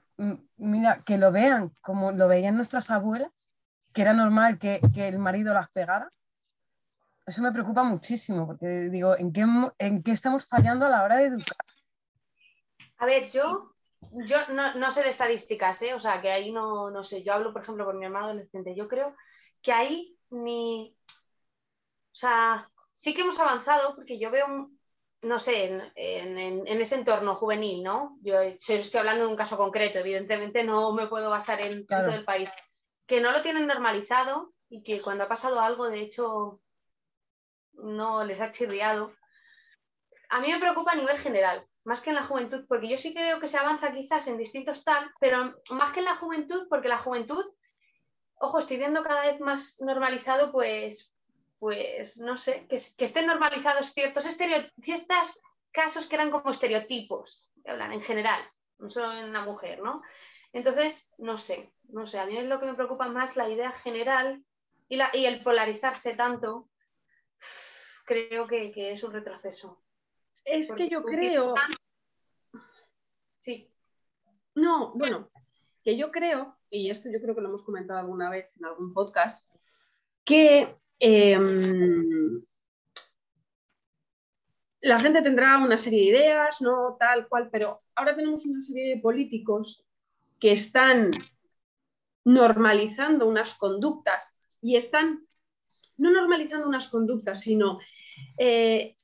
mira, 0.57 1.03
que 1.03 1.17
lo 1.17 1.31
vean 1.31 1.69
como 1.81 2.11
lo 2.11 2.27
veían 2.27 2.57
nuestras 2.57 2.91
abuelas, 2.91 3.51
que 3.93 4.01
era 4.01 4.13
normal 4.13 4.59
que, 4.59 4.81
el 4.95 5.19
marido 5.19 5.53
las 5.53 5.69
pegara, 5.71 6.09
eso 7.25 7.41
me 7.41 7.51
preocupa 7.51 7.83
muchísimo, 7.83 8.47
porque 8.47 8.89
digo, 8.89 9.17
¿en 9.17 9.31
qué, 9.31 9.45
¿en 9.79 10.03
qué 10.03 10.11
estamos 10.11 10.47
fallando 10.47 10.85
a 10.85 10.89
la 10.89 11.03
hora 11.03 11.17
de 11.17 11.27
educar? 11.27 11.65
A 12.97 13.05
ver, 13.05 13.29
yo 13.29 13.73
yo 14.11 14.37
no, 14.49 14.91
sé 14.91 15.03
de 15.03 15.09
estadísticas, 15.09 15.81
¿eh? 15.81 15.93
o 15.93 15.99
sea, 15.99 16.21
que 16.21 16.31
ahí 16.31 16.51
no, 16.51 16.91
no 16.91 17.03
sé. 17.03 17.23
Yo 17.23 17.33
hablo, 17.33 17.53
por 17.53 17.61
ejemplo, 17.61 17.85
con 17.85 17.97
mi 17.97 18.05
hermano 18.05 18.27
adolescente. 18.27 18.75
Yo 18.75 18.87
creo 18.87 19.15
que 19.61 19.71
ahí 19.71 20.17
ni. 20.29 20.95
O 21.07 22.15
sea, 22.15 22.69
sí 22.93 23.13
que 23.13 23.21
hemos 23.21 23.39
avanzado 23.39 23.95
porque 23.95 24.19
yo 24.19 24.29
veo, 24.29 24.69
no 25.21 25.39
sé, 25.39 25.65
en, 25.95 26.81
ese 26.81 26.95
entorno 26.95 27.35
juvenil, 27.35 27.83
¿no? 27.83 28.17
Yo 28.21 28.39
estoy 28.39 28.99
hablando 28.99 29.25
de 29.25 29.31
un 29.31 29.37
caso 29.37 29.57
concreto, 29.57 29.99
evidentemente 29.99 30.63
no 30.63 30.93
me 30.93 31.07
puedo 31.07 31.29
basar 31.29 31.65
en, 31.65 31.87
todo 31.87 32.11
el 32.11 32.23
país. 32.23 32.53
Que 33.07 33.19
no 33.19 33.31
lo 33.31 33.41
tienen 33.41 33.67
normalizado 33.67 34.53
y 34.69 34.83
que 34.83 35.01
cuando 35.01 35.23
ha 35.23 35.27
pasado 35.27 35.59
algo, 35.59 35.89
de 35.89 36.01
hecho, 36.01 36.61
no 37.73 38.23
les 38.23 38.41
ha 38.41 38.51
chirriado. 38.51 39.13
A 40.29 40.39
mí 40.39 40.51
me 40.51 40.59
preocupa 40.59 40.91
a 40.91 40.95
nivel 40.95 41.17
general, 41.17 41.65
más 41.83 42.01
que 42.01 42.09
en 42.09 42.15
la 42.15 42.23
juventud, 42.23 42.65
porque 42.67 42.89
yo 42.89 42.97
sí 42.97 43.13
creo 43.13 43.39
que 43.39 43.47
se 43.47 43.57
avanza 43.57 43.93
quizás 43.93 44.27
en 44.27 44.37
distintos 44.37 44.83
tal, 44.83 45.11
pero 45.19 45.55
más 45.71 45.91
que 45.91 45.99
en 45.99 46.05
la 46.05 46.15
juventud, 46.15 46.67
porque 46.69 46.87
la 46.87 46.97
juventud, 46.97 47.45
ojo, 48.35 48.59
estoy 48.59 48.77
viendo 48.77 49.03
cada 49.03 49.25
vez 49.25 49.39
más 49.39 49.77
normalizado, 49.81 50.51
pues, 50.51 51.13
pues 51.59 52.17
no 52.17 52.37
sé, 52.37 52.65
que, 52.67 52.75
estén 52.75 53.27
normalizados 53.27 53.93
ciertos, 53.93 54.27
casos 55.71 56.07
que 56.07 56.15
eran 56.15 56.31
como 56.31 56.51
estereotipos, 56.51 57.47
hablan 57.65 57.93
en 57.93 58.01
general, 58.01 58.41
no 58.77 58.89
solo 58.89 59.11
en 59.13 59.33
la 59.33 59.41
mujer, 59.41 59.81
¿no? 59.81 60.01
Entonces, 60.51 61.13
no 61.17 61.37
sé, 61.37 61.73
no 61.89 62.05
sé, 62.05 62.19
a 62.19 62.25
mí 62.25 62.39
lo 62.41 62.59
que 62.59 62.67
me 62.67 62.75
preocupa 62.75 63.07
más 63.07 63.35
la 63.35 63.49
idea 63.49 63.71
general 63.71 64.43
y, 64.87 64.97
la, 64.97 65.09
y 65.13 65.25
el 65.25 65.43
polarizarse 65.43 66.15
tanto, 66.15 66.69
creo 68.05 68.47
que 68.47 68.91
es 68.91 69.03
un 69.03 69.13
retroceso. 69.13 69.83
Es 70.45 70.71
que 70.71 70.89
yo 70.89 71.01
creo. 71.01 71.55
Sí. 73.37 73.69
No, 74.55 74.93
bueno, 74.95 75.29
que 75.83 75.97
yo 75.97 76.11
creo, 76.11 76.57
y 76.69 76.89
esto 76.89 77.09
yo 77.11 77.19
creo 77.21 77.35
que 77.35 77.41
lo 77.41 77.49
hemos 77.49 77.63
comentado 77.63 77.99
alguna 77.99 78.29
vez 78.29 78.49
en 78.57 78.65
algún 78.65 78.93
podcast, 78.93 79.47
que 80.23 80.73
em, 80.99 82.43
la 84.81 84.99
gente 84.99 85.21
tendrá 85.21 85.57
una 85.57 85.77
serie 85.77 85.99
de 85.99 86.19
ideas, 86.19 86.61
no 86.61 86.97
tal 86.99 87.27
cual, 87.27 87.49
pero 87.51 87.81
ahora 87.95 88.15
tenemos 88.15 88.45
una 88.45 88.61
serie 88.61 88.95
de 88.95 89.01
políticos 89.01 89.85
que 90.39 90.51
están 90.51 91.11
normalizando 92.25 93.27
unas 93.27 93.55
conductas 93.55 94.37
y 94.61 94.75
están 94.75 95.27
no 95.97 96.11
normalizando 96.11 96.67
unas 96.67 96.87
conductas, 96.87 97.41
sino 97.41 97.79
eh, 98.37 98.95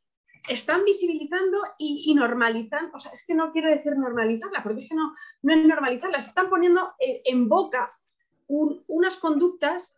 están 0.48 0.84
visibilizando 0.86 1.60
y, 1.78 2.14
normalizando, 2.16 2.96
o 2.96 3.00
sea, 3.00 3.12
es 3.12 3.26
que 3.26 3.36
no 3.36 3.52
quiero 3.52 3.70
decir 3.70 3.96
normalizarla, 3.96 4.64
porque 4.64 4.82
es 4.82 4.90
que 4.90 4.96
no, 4.96 5.14
no 5.44 5.54
es 5.54 5.66
normalizarla, 5.66 6.18
están 6.18 6.50
poniendo 6.50 6.94
en, 7.00 7.48
boca 7.50 7.96
unas 8.48 9.18
conductas 9.18 9.96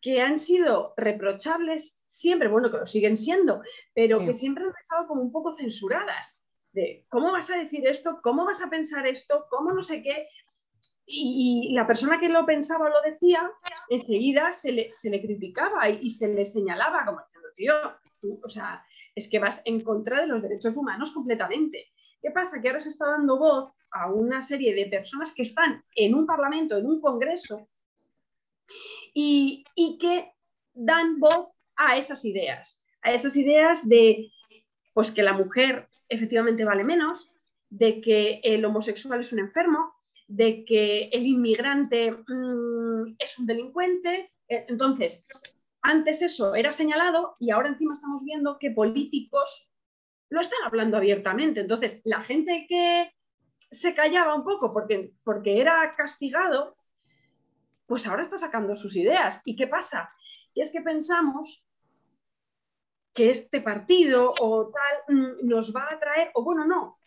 que 0.00 0.20
han 0.20 0.38
sido 0.38 0.94
reprochables 0.96 2.02
siempre, 2.08 2.48
bueno, 2.48 2.70
que 2.70 2.78
lo 2.78 2.86
siguen 2.86 3.16
siendo, 3.16 3.62
pero 3.94 4.18
que 4.18 4.32
siempre 4.32 4.64
han 4.64 4.70
estado 4.70 5.06
como 5.06 5.22
un 5.22 5.30
poco 5.30 5.54
censuradas. 5.56 6.40
De 6.72 7.04
cómo 7.08 7.30
vas 7.30 7.50
a 7.50 7.58
decir 7.58 7.86
esto, 7.86 8.20
cómo 8.22 8.44
vas 8.44 8.62
a 8.62 8.70
pensar 8.70 9.06
esto, 9.06 9.46
cómo 9.50 9.72
no 9.72 9.82
sé 9.82 10.02
qué. 10.02 10.26
Y, 11.04 11.72
la 11.74 11.86
persona 11.86 12.20
que 12.20 12.28
lo 12.28 12.46
pensaba 12.46 12.86
o 12.86 12.88
lo 12.88 13.02
decía, 13.02 13.50
enseguida 13.88 14.52
se 14.52 14.72
le, 14.72 14.92
se 14.92 15.10
le 15.10 15.20
criticaba 15.20 15.88
y, 15.88 15.98
y, 16.02 16.10
se 16.10 16.28
le 16.28 16.44
señalaba 16.44 17.04
como 17.04 17.20
diciendo, 17.20 17.48
tío, 17.54 17.74
tú, 18.20 18.40
o 18.42 18.48
sea, 18.48 18.84
es 19.14 19.28
que 19.28 19.38
vas 19.38 19.62
en 19.64 19.80
contra 19.80 20.20
de 20.20 20.26
los 20.26 20.42
derechos 20.42 20.76
humanos 20.76 21.12
completamente. 21.12 21.92
¿Qué 22.20 22.30
pasa? 22.30 22.60
Que 22.60 22.68
ahora 22.68 22.80
se 22.80 22.90
está 22.90 23.06
dando 23.06 23.38
voz 23.38 23.72
a 23.90 24.10
una 24.10 24.40
serie 24.42 24.74
de 24.74 24.86
personas 24.86 25.32
que 25.32 25.42
están 25.42 25.84
en 25.94 26.14
un 26.14 26.26
parlamento, 26.26 26.78
en 26.78 26.86
un 26.86 27.00
congreso, 27.00 27.68
y, 29.14 29.64
que 30.00 30.32
dan 30.72 31.18
voz 31.18 31.50
a 31.76 31.98
esas 31.98 32.24
ideas, 32.24 32.80
a 33.02 33.12
esas 33.12 33.36
ideas 33.36 33.86
de 33.88 34.30
pues 34.94 35.10
que 35.10 35.22
la 35.22 35.32
mujer 35.32 35.88
efectivamente 36.08 36.64
vale 36.64 36.84
menos, 36.84 37.30
de 37.70 38.00
que 38.00 38.40
el 38.42 38.64
homosexual 38.64 39.20
es 39.20 39.32
un 39.32 39.40
enfermo, 39.40 39.94
de 40.28 40.64
que 40.64 41.08
el 41.12 41.26
inmigrante 41.26 42.12
mm, 42.12 43.16
es 43.18 43.38
un 43.38 43.46
delincuente. 43.46 44.32
Eh, 44.48 44.66
entonces, 44.68 45.24
antes 45.82 46.22
eso 46.22 46.54
era 46.54 46.72
señalado 46.72 47.36
y 47.38 47.50
ahora 47.50 47.68
encima 47.68 47.94
estamos 47.94 48.24
viendo 48.24 48.58
que 48.58 48.70
políticos 48.70 49.68
lo 50.28 50.40
están 50.40 50.60
hablando 50.64 50.96
abiertamente. 50.96 51.60
Entonces, 51.60 52.00
la 52.04 52.22
gente 52.22 52.66
que 52.68 53.12
se 53.70 53.94
callaba 53.94 54.34
un 54.34 54.44
poco 54.44 54.72
porque, 54.72 55.12
porque 55.24 55.60
era 55.60 55.94
castigado, 55.96 56.76
pues 57.86 58.06
ahora 58.06 58.22
está 58.22 58.38
sacando 58.38 58.74
sus 58.74 58.96
ideas. 58.96 59.40
¿Y 59.44 59.56
qué 59.56 59.66
pasa? 59.66 60.10
Es 60.54 60.70
que 60.70 60.80
pensamos 60.80 61.64
que 63.12 63.30
este 63.30 63.60
partido 63.60 64.32
o 64.40 64.70
tal 64.70 65.16
mm, 65.16 65.46
nos 65.46 65.74
va 65.74 65.88
a 65.90 65.98
traer, 65.98 66.30
o 66.34 66.42
bueno, 66.42 66.64
no, 66.64 66.98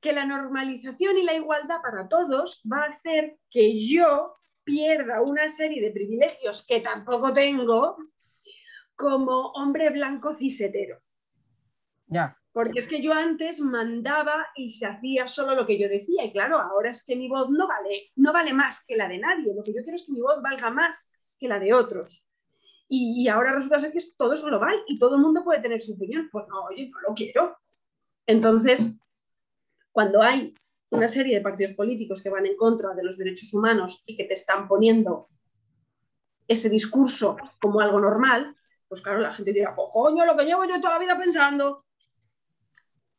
que 0.00 0.12
la 0.12 0.24
normalización 0.24 1.18
y 1.18 1.22
la 1.22 1.34
igualdad 1.34 1.80
para 1.82 2.08
todos 2.08 2.62
va 2.70 2.84
a 2.84 2.88
hacer 2.88 3.38
que 3.50 3.78
yo 3.78 4.36
pierda 4.64 5.22
una 5.22 5.48
serie 5.48 5.80
de 5.80 5.90
privilegios 5.90 6.64
que 6.66 6.80
tampoco 6.80 7.32
tengo 7.32 7.96
como 8.94 9.52
hombre 9.52 9.90
blanco 9.90 10.34
cisetero. 10.34 11.00
Ya. 12.06 12.36
Porque 12.52 12.80
es 12.80 12.88
que 12.88 13.00
yo 13.00 13.12
antes 13.12 13.60
mandaba 13.60 14.46
y 14.56 14.70
se 14.70 14.86
hacía 14.86 15.26
solo 15.26 15.54
lo 15.54 15.64
que 15.64 15.78
yo 15.78 15.88
decía. 15.88 16.24
Y 16.24 16.32
claro, 16.32 16.58
ahora 16.58 16.90
es 16.90 17.04
que 17.04 17.14
mi 17.14 17.28
voz 17.28 17.48
no 17.50 17.68
vale, 17.68 18.10
no 18.16 18.32
vale 18.32 18.52
más 18.52 18.84
que 18.84 18.96
la 18.96 19.08
de 19.08 19.18
nadie. 19.18 19.54
Lo 19.54 19.62
que 19.62 19.72
yo 19.72 19.82
quiero 19.82 19.94
es 19.94 20.04
que 20.04 20.12
mi 20.12 20.20
voz 20.20 20.42
valga 20.42 20.70
más 20.70 21.12
que 21.38 21.48
la 21.48 21.58
de 21.60 21.72
otros. 21.72 22.24
Y, 22.88 23.28
ahora 23.28 23.52
resulta 23.52 23.80
ser 23.80 23.92
que 23.92 24.00
todo 24.16 24.32
es 24.32 24.42
global 24.42 24.74
y 24.86 24.98
todo 24.98 25.16
el 25.16 25.20
mundo 25.20 25.44
puede 25.44 25.60
tener 25.60 25.80
su 25.80 25.92
opinión. 25.92 26.28
Pues 26.32 26.48
no, 26.48 26.64
oye, 26.64 26.90
no 26.90 27.00
lo 27.08 27.14
quiero. 27.14 27.56
Entonces, 28.26 28.98
cuando 29.98 30.22
hay 30.22 30.54
una 30.90 31.08
serie 31.08 31.34
de 31.34 31.42
partidos 31.42 31.74
políticos 31.74 32.22
que 32.22 32.30
van 32.30 32.46
en 32.46 32.56
contra 32.56 32.94
de 32.94 33.02
los 33.02 33.18
derechos 33.18 33.52
humanos 33.52 34.00
y 34.06 34.16
que 34.16 34.22
te 34.26 34.34
están 34.34 34.68
poniendo 34.68 35.28
ese 36.46 36.70
discurso 36.70 37.36
como 37.60 37.80
algo 37.80 37.98
normal, 37.98 38.56
pues 38.86 39.02
claro, 39.02 39.18
la 39.18 39.32
gente 39.32 39.52
dirá, 39.52 39.74
pues 39.74 39.88
coño, 39.92 40.24
lo 40.24 40.36
que 40.36 40.44
llevo 40.44 40.64
yo 40.66 40.80
toda 40.80 40.92
la 40.92 41.00
vida 41.00 41.18
pensando. 41.18 41.78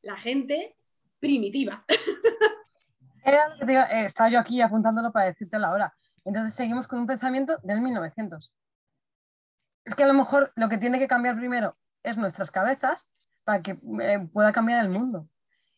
La 0.03 0.15
gente 0.15 0.77
primitiva. 1.19 1.83
Eh, 3.25 4.05
estaba 4.05 4.29
yo 4.29 4.39
aquí 4.39 4.61
apuntándolo 4.61 5.11
para 5.11 5.25
decirte 5.25 5.59
la 5.59 5.71
hora. 5.71 5.93
Entonces 6.23 6.53
seguimos 6.53 6.87
con 6.87 6.99
un 6.99 7.05
pensamiento 7.05 7.57
del 7.61 7.81
1900. 7.81 8.53
Es 9.83 9.93
que 9.93 10.03
a 10.03 10.07
lo 10.07 10.13
mejor 10.13 10.53
lo 10.55 10.69
que 10.69 10.77
tiene 10.77 10.97
que 10.97 11.09
cambiar 11.09 11.35
primero 11.35 11.77
es 12.01 12.17
nuestras 12.17 12.49
cabezas 12.49 13.07
para 13.43 13.61
que 13.61 13.77
eh, 14.01 14.29
pueda 14.31 14.53
cambiar 14.53 14.83
el 14.83 14.89
mundo. 14.89 15.27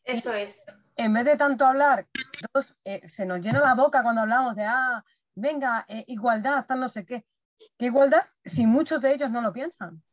Eso 0.04 0.34
es 0.34 0.66
en 0.96 1.14
vez 1.14 1.26
de 1.26 1.38
tanto 1.38 1.66
hablar, 1.66 2.08
eh, 2.86 3.08
se 3.10 3.26
nos 3.26 3.40
llena 3.40 3.60
la 3.60 3.76
boca 3.76 4.04
cuando 4.04 4.22
hablamos 4.22 4.56
de, 4.56 4.64
ah, 4.64 5.04
venga, 5.36 5.86
eh, 5.88 6.04
igualdad, 6.08 6.66
tal 6.66 6.80
no 6.80 6.90
sé 6.90 7.06
qué. 7.06 7.26
¿Qué 7.78 7.88
igualdad 7.88 8.24
si 8.44 8.66
muchos 8.66 9.02
de 9.02 9.14
ellos 9.14 9.30
no 9.30 9.42
lo 9.42 9.54
piensan? 9.54 10.04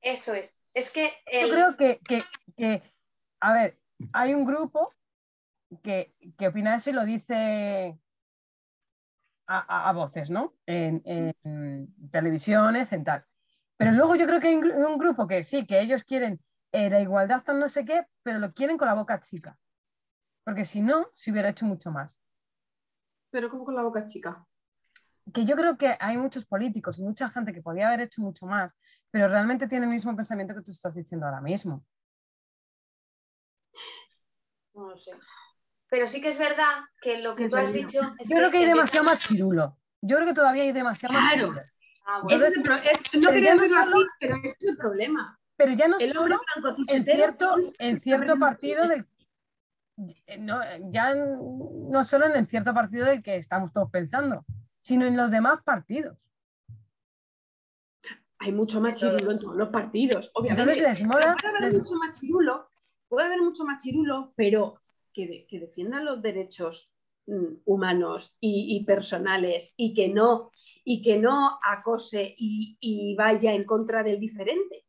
Eso 0.00 0.34
es. 0.34 0.68
Es 0.74 0.90
que... 0.90 1.12
Yo 1.32 1.48
creo 1.48 1.76
que, 1.76 2.82
a 3.40 3.52
ver, 3.52 3.78
hay 4.12 4.34
un 4.34 4.44
grupo 4.44 4.92
que, 5.82 6.14
que 6.36 6.48
opina 6.48 6.76
eso 6.76 6.90
y 6.90 6.92
lo 6.94 7.04
dice 7.04 7.98
a, 9.46 9.92
voces, 9.92 10.30
¿no? 10.30 10.54
En, 10.66 11.02
televisiones, 12.10 12.92
en 12.92 13.04
tal. 13.04 13.24
Pero 13.76 13.92
luego 13.92 14.14
yo 14.14 14.26
creo 14.26 14.40
que 14.40 14.48
hay 14.48 14.56
un 14.56 14.98
grupo 14.98 15.26
que 15.26 15.44
sí, 15.44 15.66
que 15.66 15.80
ellos 15.80 16.04
quieren 16.04 16.40
eh, 16.74 16.90
la 16.90 17.00
igualdad 17.00 17.44
tan 17.44 17.60
no 17.60 17.68
sé 17.68 17.84
qué, 17.84 18.04
pero 18.24 18.40
lo 18.40 18.52
quieren 18.52 18.76
con 18.76 18.88
la 18.88 18.94
boca 18.94 19.20
chica. 19.20 19.56
Porque 20.44 20.64
si 20.64 20.82
no, 20.82 21.08
se 21.14 21.30
hubiera 21.30 21.50
hecho 21.50 21.66
mucho 21.66 21.92
más. 21.92 22.20
¿Pero 23.30 23.48
cómo 23.48 23.64
con 23.64 23.76
la 23.76 23.82
boca 23.82 24.04
chica? 24.06 24.44
Que 25.32 25.44
yo 25.44 25.54
creo 25.54 25.78
que 25.78 25.96
hay 26.00 26.16
muchos 26.16 26.46
políticos 26.46 26.98
y 26.98 27.02
mucha 27.02 27.30
gente 27.30 27.52
que 27.52 27.62
podía 27.62 27.86
haber 27.86 28.00
hecho 28.00 28.22
mucho 28.22 28.46
más, 28.46 28.76
pero 29.12 29.28
realmente 29.28 29.68
tiene 29.68 29.86
el 29.86 29.92
mismo 29.92 30.16
pensamiento 30.16 30.52
que 30.52 30.62
tú 30.62 30.72
estás 30.72 30.96
diciendo 30.96 31.26
ahora 31.26 31.40
mismo. 31.40 31.86
No 34.74 34.90
lo 34.90 34.98
sé. 34.98 35.12
Pero 35.88 36.08
sí 36.08 36.20
que 36.20 36.30
es 36.30 36.38
verdad 36.38 36.82
que 37.00 37.18
lo 37.18 37.36
que 37.36 37.48
tú 37.48 37.54
has 37.54 37.72
dicho. 37.72 38.00
yo 38.00 38.36
creo 38.36 38.50
que 38.50 38.58
hay 38.58 38.66
demasiado 38.66 39.06
más 39.06 39.20
chirulo. 39.20 39.78
Yo 40.00 40.16
creo 40.16 40.26
que 40.26 40.34
todavía 40.34 40.64
hay 40.64 40.72
demasiado 40.72 41.14
más 41.14 41.34
chirulo. 41.34 41.62
Ah, 42.04 42.20
no 42.20 42.26
quería 42.26 42.50
decirlo 43.54 43.78
así, 43.78 44.06
pero 44.18 44.36
ese 44.42 44.56
es 44.58 44.64
el 44.64 44.76
problema. 44.76 45.38
Pero 45.56 45.72
ya 45.72 45.88
no 45.88 45.98
solo 45.98 46.40
en 46.88 47.04
cierto, 47.04 47.56
en 47.78 48.00
cierto 48.00 48.38
partido 48.38 48.88
del 48.88 49.06
no, 50.38 50.60
ya 50.90 51.14
no 51.14 52.02
solo 52.04 52.26
en 52.26 52.36
el 52.36 52.46
cierto 52.46 52.74
partido 52.74 53.06
del 53.06 53.22
que 53.22 53.36
estamos 53.36 53.72
todos 53.72 53.90
pensando, 53.90 54.44
sino 54.80 55.06
en 55.06 55.16
los 55.16 55.30
demás 55.30 55.62
partidos. 55.64 56.28
Hay 58.40 58.52
mucho 58.52 58.80
más 58.80 58.94
chirulo 58.94 59.30
en 59.30 59.38
todos 59.38 59.56
los 59.56 59.68
partidos, 59.68 60.30
obviamente. 60.34 60.72
Entonces 60.72 61.08
puede 61.08 61.24
haber 61.24 61.72
mucho 61.72 61.94
más 61.94 62.20
chirulo, 62.20 62.68
puede 63.08 63.26
haber 63.26 63.42
mucho 63.42 63.64
más 63.64 63.82
chirulo, 63.82 64.32
pero 64.34 64.80
que, 65.12 65.46
que 65.46 65.60
defiendan 65.60 66.04
los 66.04 66.20
derechos 66.20 66.90
mm, 67.26 67.60
humanos 67.64 68.36
y, 68.40 68.84
personales 68.84 69.72
y 69.76 69.94
que 69.94 70.08
no, 70.08 70.50
y 70.84 71.00
que 71.00 71.18
no 71.18 71.58
acose 71.64 72.34
y 72.36 73.14
vaya 73.16 73.54
en 73.54 73.64
contra 73.64 74.02
del 74.02 74.18
diferente. 74.18 74.84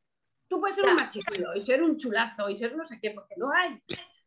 Tú 0.48 0.60
puedes 0.60 0.76
ser 0.76 0.86
un 0.86 0.96
machiculo 0.96 1.56
y 1.56 1.64
ser 1.64 1.82
un 1.82 1.98
chulazo 1.98 2.50
y 2.50 2.56
ser 2.56 2.76
no 2.76 2.86
sé 2.86 3.00
qué, 3.02 3.12
porque 3.12 3.36
no 3.38 3.52
hay. 3.52 3.82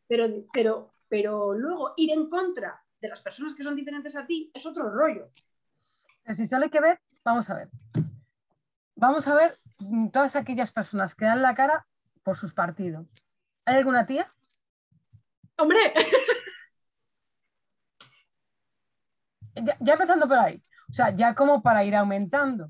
Pero, 0.07 0.27
pero, 0.51 0.93
pero 1.07 1.53
luego 1.53 1.93
ir 1.97 2.11
en 2.11 2.29
contra 2.29 2.83
de 2.99 3.07
las 3.07 3.21
personas 3.21 3.55
que 3.55 3.63
son 3.63 3.75
diferentes 3.75 4.15
a 4.15 4.25
ti 4.25 4.51
es 4.53 4.65
otro 4.65 4.89
rollo. 4.89 5.31
Pero 6.23 6.35
si 6.35 6.45
solo 6.45 6.65
hay 6.65 6.69
que 6.69 6.81
ver, 6.81 6.99
vamos 7.23 7.49
a 7.49 7.55
ver. 7.55 7.69
Vamos 8.95 9.27
a 9.27 9.35
ver 9.35 9.55
todas 10.11 10.35
aquellas 10.35 10.71
personas 10.71 11.15
que 11.15 11.25
dan 11.25 11.41
la 11.41 11.55
cara 11.55 11.87
por 12.23 12.35
sus 12.35 12.53
partidos. 12.53 13.07
¿Hay 13.65 13.77
alguna 13.77 14.05
tía? 14.05 14.31
¡Hombre! 15.57 15.93
Ya, 19.55 19.75
ya, 19.81 19.93
empezando 19.93 20.25
por 20.25 20.37
ahí. 20.37 20.63
O 20.89 20.93
sea, 20.93 21.13
ya 21.13 21.35
como 21.35 21.61
para 21.61 21.83
ir 21.83 21.93
aumentando. 21.93 22.69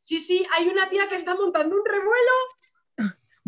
Sí, 0.00 0.18
sí, 0.18 0.46
hay 0.54 0.68
una 0.68 0.86
tía 0.90 1.08
que 1.08 1.14
está 1.14 1.34
montando 1.34 1.76
un 1.76 1.84
revuelo 1.84 2.32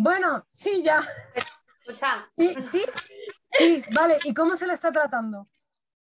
bueno, 0.02 0.44
sí, 0.48 0.82
ya. 0.82 1.00
Escucha. 1.34 2.28
sí, 2.36 2.84
sí, 3.58 3.82
vale. 3.94 4.18
¿Y 4.24 4.34
cómo 4.34 4.56
se 4.56 4.66
le 4.66 4.72
está 4.72 4.90
tratando? 4.90 5.48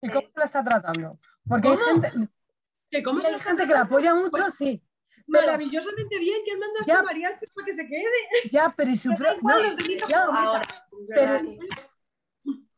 ¿Y 0.01 0.09
cómo 0.09 0.27
se 0.33 0.39
le 0.39 0.45
está 0.45 0.63
tratando? 0.63 1.19
Porque 1.47 1.69
hay 1.69 1.77
gente, 1.77 2.11
¿Que 2.89 3.03
cómo 3.03 3.21
hay 3.25 3.39
gente 3.39 3.65
que 3.65 3.73
la 3.73 3.81
apoya 3.81 4.13
mucho, 4.13 4.29
pues, 4.31 4.55
sí. 4.55 4.83
maravillosamente 5.27 6.19
bien 6.19 6.41
que 6.45 6.51
él 6.51 6.59
manda 6.59 6.79
a 6.81 6.97
su 6.99 7.05
mariachi 7.05 7.47
para 7.47 7.65
que 7.65 7.73
se 7.73 7.87
quede. 7.87 8.49
Ya, 8.51 8.73
pero 8.75 8.91
y 8.91 8.97
su 8.97 9.13
propio. 9.15 9.39
pero, 11.15 11.41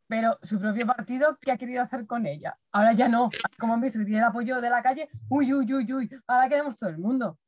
pero, 0.08 0.40
su 0.44 0.60
propio 0.60 0.86
partido, 0.86 1.38
¿qué 1.42 1.52
ha 1.52 1.58
querido 1.58 1.82
hacer 1.84 2.06
con 2.06 2.26
ella? 2.26 2.58
Ahora 2.72 2.94
ya 2.94 3.08
no. 3.08 3.30
Como 3.58 3.74
han 3.74 3.82
visto 3.82 4.00
tiene 4.00 4.20
el 4.20 4.26
apoyo 4.26 4.62
de 4.62 4.70
la 4.70 4.82
calle, 4.82 5.10
uy, 5.30 5.54
uy, 5.54 5.74
uy, 5.74 5.94
uy. 5.94 6.10
Ahora 6.28 6.48
queremos 6.50 6.78
todo 6.78 6.90
el 6.90 7.00
mundo. 7.00 7.40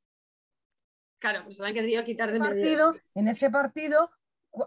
Claro, 1.21 1.43
pues 1.45 1.61
han 1.61 1.73
querido 1.75 2.03
quitar 2.03 2.31
de 2.31 2.39
partido, 2.39 2.95
En 3.13 3.27
ese 3.27 3.51
partido, 3.51 4.09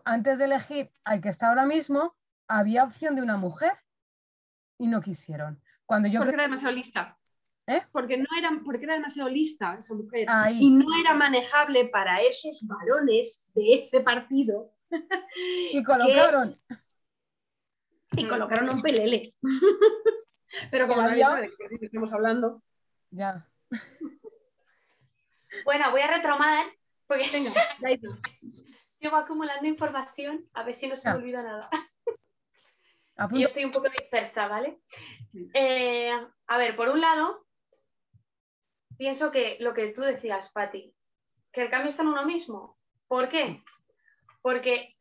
antes 0.05 0.39
de 0.39 0.45
elegir 0.45 0.89
al 1.03 1.21
que 1.21 1.29
está 1.29 1.49
ahora 1.49 1.67
mismo, 1.67 2.15
había 2.47 2.85
opción 2.85 3.17
de 3.17 3.23
una 3.23 3.37
mujer 3.37 3.73
y 4.79 4.87
no 4.87 5.01
quisieron. 5.01 5.61
Cuando 5.85 6.09
yo 6.09 6.21
Porque 6.21 6.35
era 6.35 6.45
demasiado 6.45 6.73
lista. 6.73 7.19
¿Eh? 7.67 7.83
Porque, 7.91 8.19
no 8.19 8.27
era, 8.39 8.51
porque 8.65 8.85
era 8.85 8.95
demasiado 8.95 9.29
lista 9.29 9.77
esa 9.79 9.95
mujer 9.95 10.29
y 10.53 10.71
no 10.71 10.87
era 11.01 11.15
manejable 11.15 11.87
para 11.87 12.21
esos 12.21 12.65
varones 12.69 13.51
de 13.55 13.81
ese 13.81 14.01
partido. 14.03 14.71
Y 15.73 15.83
colocaron. 15.83 16.55
Y 18.13 18.29
colocaron 18.29 18.69
un 18.69 18.81
pelele. 18.81 19.35
Pero 20.71 20.87
como 20.87 21.03
nadie 21.03 21.25
sabe 21.25 21.51
de 21.69 21.79
qué 21.81 21.87
estamos 21.87 22.13
hablando. 22.13 22.63
Ya. 23.11 23.45
Bueno, 25.65 25.91
voy 25.91 26.01
a 26.01 26.09
retomar 26.09 26.67
porque 27.07 27.25
sigo 27.25 29.17
acumulando 29.17 29.67
información 29.67 30.49
a 30.55 30.63
ver 30.63 30.75
si 30.75 30.89
no 30.89 30.97
se 30.97 31.11
me 31.11 31.17
olvida 31.17 31.43
nada. 31.43 31.69
Yo 33.33 33.47
estoy 33.47 33.65
un 33.65 33.73
poco 33.73 33.89
dispersa, 33.89 34.49
¿vale? 34.49 34.81
Eh, 35.55 36.11
a 36.47 36.59
ver, 36.59 36.75
por 36.75 36.89
un 36.89 37.01
lado, 37.01 37.47
pienso 38.97 39.31
que 39.31 39.57
lo 39.61 39.73
que 39.73 39.89
tú 39.89 40.03
decías, 40.03 40.51
Patti, 40.51 40.93
que 41.53 41.63
el 41.63 41.71
cambio 41.71 41.91
está 41.91 42.03
en 42.03 42.09
uno 42.09 42.25
mismo. 42.25 42.77
¿Por 43.07 43.29
qué? 43.29 43.63
Porque 44.43 44.97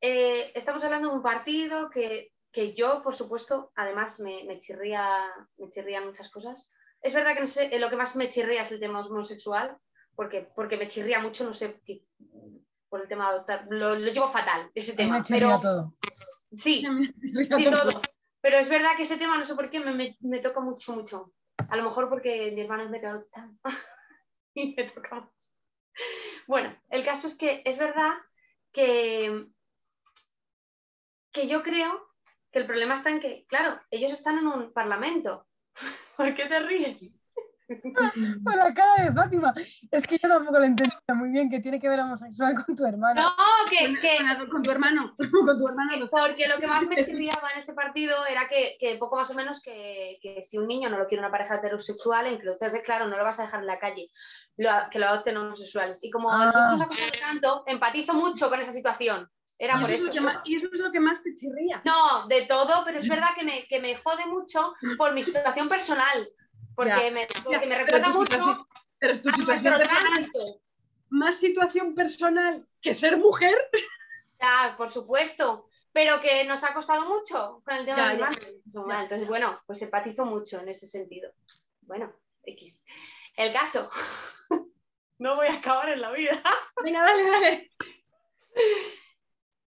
eh, 0.00 0.52
estamos 0.54 0.84
hablando 0.84 1.08
de 1.10 1.16
un 1.16 1.22
partido 1.22 1.90
que, 1.90 2.32
yo, 2.74 3.02
por 3.02 3.14
supuesto, 3.14 3.72
además 3.74 4.20
me, 4.20 4.60
chirría, 4.60 5.26
me 5.58 5.68
chirrían 5.68 6.06
muchas 6.06 6.30
cosas. 6.30 6.72
Es 7.02 7.12
verdad 7.14 7.36
que 7.36 7.78
lo 7.78 7.90
que 7.90 7.96
más 7.96 8.16
me 8.16 8.28
chirría 8.28 8.62
es 8.62 8.72
el 8.72 8.80
tema 8.80 9.00
homosexual, 9.00 9.76
porque, 10.16 10.48
porque 10.54 10.76
me 10.76 10.88
chirría 10.88 11.20
mucho, 11.20 11.44
no 11.44 11.54
sé, 11.54 11.80
por 12.88 13.02
el 13.02 13.08
tema 13.08 13.28
de 13.28 13.34
adoptar. 13.36 13.66
Lo, 13.70 13.94
llevo 13.96 14.28
fatal, 14.28 14.70
ese 14.74 14.96
tema. 14.96 15.24
pero, 15.28 15.60
todo. 15.60 15.94
Sí, 16.56 16.84
sí, 17.20 17.70
todo. 17.70 18.00
Pero 18.40 18.58
es 18.58 18.68
verdad 18.68 18.96
que 18.96 19.02
ese 19.02 19.18
tema, 19.18 19.36
no 19.36 19.44
sé 19.44 19.54
por 19.54 19.68
qué, 19.70 19.80
me, 19.80 20.38
toca 20.38 20.60
mucho, 20.60 20.94
mucho. 20.94 21.32
A 21.68 21.76
lo 21.76 21.82
mejor 21.82 22.08
porque 22.08 22.52
mi 22.54 22.62
hermano 22.62 22.88
me 22.88 23.00
quedó 23.00 23.24
tan 23.26 23.58
y 24.54 24.74
me 24.74 24.84
toca 24.84 25.16
mucho. 25.16 25.32
Bueno, 26.46 26.76
el 26.90 27.04
caso 27.04 27.26
es 27.26 27.36
que 27.36 27.62
es 27.64 27.78
verdad 27.78 28.12
que, 28.72 29.46
que 31.32 31.48
yo 31.48 31.62
creo 31.62 32.08
que 32.52 32.60
el 32.60 32.66
problema 32.66 32.94
está 32.94 33.10
en 33.10 33.20
que, 33.20 33.44
claro, 33.48 33.80
ellos 33.90 34.12
están 34.12 34.38
en 34.38 34.46
un 34.46 34.72
parlamento. 34.72 35.46
¿Por 36.16 36.34
qué 36.34 36.46
te 36.46 36.60
ríes? 36.60 37.15
Con 37.68 38.56
la 38.56 38.72
cara 38.72 39.04
de 39.04 39.12
Fátima. 39.12 39.52
Es 39.90 40.06
que 40.06 40.18
yo 40.22 40.28
tampoco 40.28 40.58
lo 40.58 40.64
entendía 40.64 41.14
muy 41.14 41.30
bien 41.30 41.50
que 41.50 41.60
tiene 41.60 41.80
que 41.80 41.88
ver 41.88 41.98
homosexual 41.98 42.54
con 42.64 42.76
tu 42.76 42.86
hermano. 42.86 43.20
No, 43.20 43.34
que, 43.68 44.48
con 44.48 44.62
tu 44.62 44.70
hermano. 44.70 45.14
con 45.46 45.58
tu 45.58 45.66
hermano. 45.66 46.08
Porque 46.08 46.46
lo 46.46 46.58
que 46.58 46.66
más 46.68 46.86
me 46.86 47.04
chirriaba 47.04 47.50
en 47.52 47.58
ese 47.58 47.74
partido 47.74 48.24
era 48.26 48.48
que, 48.48 48.96
poco 48.98 49.16
más 49.16 49.30
o 49.30 49.34
menos 49.34 49.60
que, 49.60 50.18
si 50.42 50.58
un 50.58 50.68
niño 50.68 50.88
no 50.88 50.98
lo 50.98 51.06
quiere 51.06 51.22
una 51.22 51.30
pareja 51.30 51.56
heterosexual, 51.56 52.26
en 52.26 52.38
que 52.38 52.44
lo 52.44 52.56
claro, 52.84 53.08
no 53.08 53.16
lo 53.16 53.24
vas 53.24 53.40
a 53.40 53.42
dejar 53.42 53.60
en 53.60 53.66
la 53.66 53.78
calle, 53.78 54.10
que 54.56 54.98
lo 54.98 55.06
adopten 55.06 55.36
homosexuales. 55.36 55.98
Y 56.02 56.10
como 56.10 56.30
ah. 56.30 56.46
nosotros 56.46 57.20
tanto, 57.20 57.64
empatizo 57.66 58.14
mucho 58.14 58.48
con 58.48 58.60
esa 58.60 58.70
situación. 58.70 59.28
Era 59.58 59.80
por 59.80 59.90
eso. 59.90 60.10
y 60.44 60.56
eso 60.56 60.68
es 60.70 60.78
lo 60.78 60.92
que 60.92 61.00
más 61.00 61.22
te 61.22 61.34
chirría. 61.34 61.80
No, 61.84 62.28
de 62.28 62.42
todo, 62.42 62.84
pero 62.84 62.98
es 62.98 63.08
verdad 63.08 63.30
que 63.34 63.42
me, 63.42 63.66
que 63.66 63.80
me 63.80 63.96
jode 63.96 64.26
mucho 64.26 64.74
por 64.98 65.14
mi 65.14 65.22
situación 65.22 65.68
personal 65.68 66.28
porque, 66.76 67.10
me, 67.10 67.26
me, 67.66 67.78
recuerda 67.78 68.10
mucho. 68.10 68.68
pero 68.98 69.20
tu 69.20 69.30
situación 69.30 69.78
personal, 69.78 70.30
más 71.08 71.36
situación 71.36 71.94
personal 71.94 72.68
que 72.82 72.94
ser 72.94 73.16
mujer. 73.16 73.56
Ya, 74.40 74.74
por 74.76 74.90
supuesto, 74.90 75.68
pero 75.92 76.20
que 76.20 76.44
nos 76.44 76.62
ha 76.62 76.74
costado 76.74 77.08
mucho 77.08 77.62
con 77.64 77.74
el 77.74 77.86
tema 77.86 78.10
del 78.10 78.22
Entonces, 78.66 79.26
bueno, 79.26 79.58
pues 79.66 79.80
empatizo 79.80 80.26
mucho 80.26 80.60
en 80.60 80.68
ese 80.68 80.86
sentido. 80.86 81.32
Bueno, 81.80 82.12
X. 82.42 82.84
El 83.34 83.52
caso. 83.52 83.88
no 85.18 85.36
voy 85.36 85.46
a 85.46 85.54
acabar 85.54 85.88
en 85.88 86.02
la 86.02 86.12
vida. 86.12 86.42
Venga, 86.84 87.02
dale, 87.02 87.30
dale. 87.30 87.72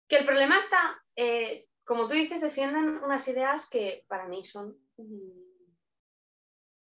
Que 0.08 0.16
el 0.16 0.24
problema 0.24 0.58
está, 0.58 1.00
eh, 1.14 1.68
como 1.84 2.08
tú 2.08 2.14
dices, 2.14 2.40
defienden 2.40 2.98
unas 3.04 3.26
ideas 3.28 3.68
que 3.68 4.04
para 4.08 4.26
mí 4.26 4.44
son 4.44 4.76
mm, 4.96 5.45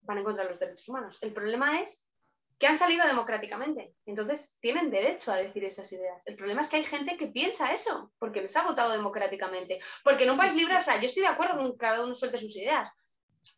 van 0.05 0.19
en 0.19 0.23
contra 0.23 0.43
de 0.43 0.49
los 0.49 0.59
derechos 0.59 0.87
humanos. 0.89 1.17
El 1.21 1.33
problema 1.33 1.81
es 1.81 2.07
que 2.57 2.67
han 2.67 2.77
salido 2.77 3.05
democráticamente. 3.05 3.93
Entonces 4.05 4.57
tienen 4.61 4.89
derecho 4.89 5.31
a 5.31 5.37
decir 5.37 5.63
esas 5.65 5.91
ideas. 5.91 6.21
El 6.25 6.35
problema 6.35 6.61
es 6.61 6.69
que 6.69 6.77
hay 6.77 6.83
gente 6.83 7.17
que 7.17 7.27
piensa 7.27 7.73
eso, 7.73 8.11
porque 8.17 8.41
les 8.41 8.55
ha 8.55 8.63
votado 8.63 8.91
democráticamente. 8.91 9.79
Porque 10.03 10.23
en 10.23 10.31
un 10.31 10.37
país 10.37 10.55
libre, 10.55 10.75
o 10.75 10.81
sea, 10.81 10.99
yo 10.99 11.05
estoy 11.05 11.23
de 11.23 11.29
acuerdo 11.29 11.57
con 11.57 11.71
que 11.71 11.77
cada 11.77 12.03
uno 12.03 12.15
suelte 12.15 12.37
sus 12.37 12.55
ideas. 12.55 12.89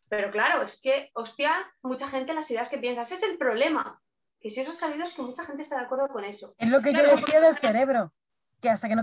Pero 0.08 0.30
claro, 0.30 0.62
es 0.62 0.80
que, 0.80 1.10
hostia, 1.14 1.52
mucha 1.82 2.08
gente 2.08 2.34
las 2.34 2.50
ideas 2.50 2.68
que 2.68 2.78
piensa. 2.78 3.02
Ese 3.02 3.14
es 3.14 3.22
el 3.22 3.38
problema. 3.38 4.00
Que 4.40 4.50
si 4.50 4.60
eso 4.60 4.70
ha 4.70 4.74
salido 4.74 5.02
es 5.02 5.12
que 5.12 5.22
mucha 5.22 5.44
gente 5.44 5.62
está 5.62 5.76
de 5.76 5.84
acuerdo 5.84 6.08
con 6.08 6.24
eso. 6.24 6.54
Es 6.58 6.68
lo 6.68 6.80
que 6.80 6.92
yo 6.92 7.02
decía 7.02 7.40
del 7.40 7.58
cerebro. 7.58 8.12
Que 8.60 8.70
hasta 8.70 8.88
que 8.88 8.96
no 8.96 9.02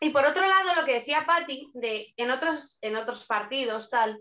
Y 0.00 0.10
por 0.10 0.24
otro 0.24 0.46
lado, 0.46 0.74
lo 0.76 0.84
que 0.84 0.94
decía 0.94 1.24
Patti, 1.26 1.70
de 1.74 2.12
en 2.16 2.30
otros, 2.30 2.78
en 2.82 2.96
otros 2.96 3.26
partidos, 3.26 3.90
tal, 3.90 4.20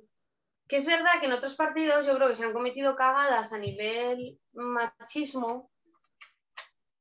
que 0.70 0.76
es 0.76 0.86
verdad 0.86 1.20
que 1.20 1.26
en 1.26 1.34
otros 1.34 1.56
partidos 1.56 2.06
yo 2.06 2.16
creo 2.16 2.30
que 2.30 2.36
se 2.36 2.46
han 2.46 2.54
cometido 2.54 2.96
cagadas 2.96 3.52
a 3.54 3.58
nivel 3.58 4.40
machismo 4.54 5.72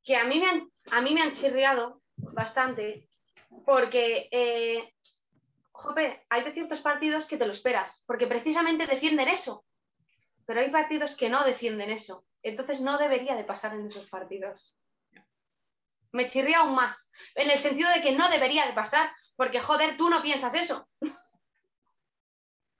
que 0.03 0.17
a 0.17 0.25
mí 0.25 0.41
me 0.41 0.49
han, 0.49 0.73
a 0.91 1.03
mí 1.03 1.13
me 1.13 1.21
han 1.21 1.33
chirriado 1.33 2.01
bastante 2.17 3.07
porque, 3.67 4.29
eh, 4.33 4.95
jope, 5.71 6.25
hay 6.31 6.53
ciertos 6.53 6.81
partidos 6.81 7.27
que 7.27 7.37
te 7.37 7.45
lo 7.45 7.53
esperas, 7.53 8.03
porque 8.07 8.27
precisamente 8.27 8.87
defienden 8.87 9.29
eso, 9.29 9.67
pero 10.47 10.61
hay 10.61 10.71
partidos 10.71 11.15
que 11.15 11.29
no 11.29 11.45
defienden 11.45 11.91
eso, 11.91 12.25
entonces 12.43 12.81
no 12.81 12.97
debería 12.97 13.37
de 13.37 13.45
pasar 13.45 13.75
en 13.75 13.87
esos 13.87 14.07
partidos. 14.07 14.79
Me 16.13 16.27
chirría 16.27 16.61
aún 16.61 16.75
más, 16.75 17.13
en 17.35 17.51
el 17.51 17.59
sentido 17.59 17.91
de 17.91 18.01
que 18.01 18.13
no 18.13 18.31
debería 18.31 18.67
de 18.67 18.73
pasar, 18.73 19.11
porque 19.37 19.61
joder, 19.61 19.99
tú 19.99 20.09
no 20.09 20.23
piensas 20.23 20.55
eso. 20.55 20.89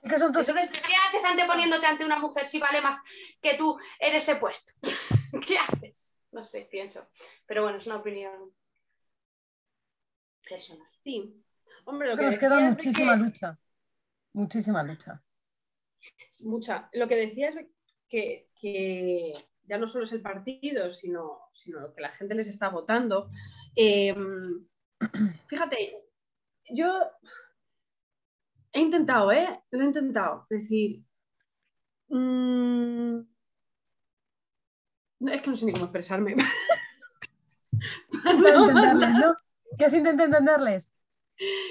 Entonces, 0.03 0.55
¿qué 0.55 0.95
haces 1.09 1.25
anteponiéndote 1.25 1.87
ante 1.87 2.05
una 2.05 2.19
mujer 2.19 2.47
si 2.47 2.59
vale 2.59 2.81
más 2.81 3.01
que 3.41 3.55
tú 3.55 3.79
en 3.99 4.15
ese 4.15 4.37
puesto? 4.37 4.73
¿Qué 5.47 5.59
haces? 5.59 6.23
No 6.31 6.45
sé, 6.45 6.69
pienso. 6.71 7.09
Pero 7.47 7.63
bueno, 7.63 7.79
es 7.79 7.87
una 7.87 7.97
opinión 7.97 8.53
personal. 10.49 10.87
Sí. 11.03 11.43
Hombre, 11.85 12.11
lo 12.11 12.17
que 12.17 12.25
nos 12.25 12.37
queda 12.37 12.61
muchísima 12.61 13.17
lucha. 13.17 13.59
Muchísima 14.35 14.83
lucha. 14.83 15.23
Mucha. 16.45 16.89
Lo 16.93 17.09
que 17.09 17.17
decías 17.17 17.57
es 17.57 17.67
que, 18.09 19.33
ya 19.65 19.79
no 19.79 19.87
solo 19.87 20.05
es 20.05 20.13
el 20.13 20.23
partido, 20.23 20.91
sino, 20.91 21.41
sino 21.53 21.81
lo 21.81 21.95
que 21.95 22.03
la 22.03 22.13
gente 22.13 22.35
les 22.35 22.49
está 22.49 22.69
votando. 22.69 23.29
Em, 23.75 24.67
fíjate, 25.49 26.05
yo 26.71 27.11
He 28.79 28.83
intentado, 28.83 29.33
¿eh? 29.33 29.61
Lo 29.73 29.83
he 29.83 29.87
intentado. 29.87 30.47
Es 30.51 30.61
decir, 30.61 31.03
mm, 32.11 33.19
es 35.27 35.43
que 35.43 35.51
no 35.51 35.57
sé 35.57 35.67
ni 35.67 35.73
cómo 35.73 35.87
expresarme. 35.87 36.37
no, 38.13 39.35
¿Qué 39.77 39.85
has 39.85 39.95
intentado 39.95 40.29
entenderles? 40.29 40.89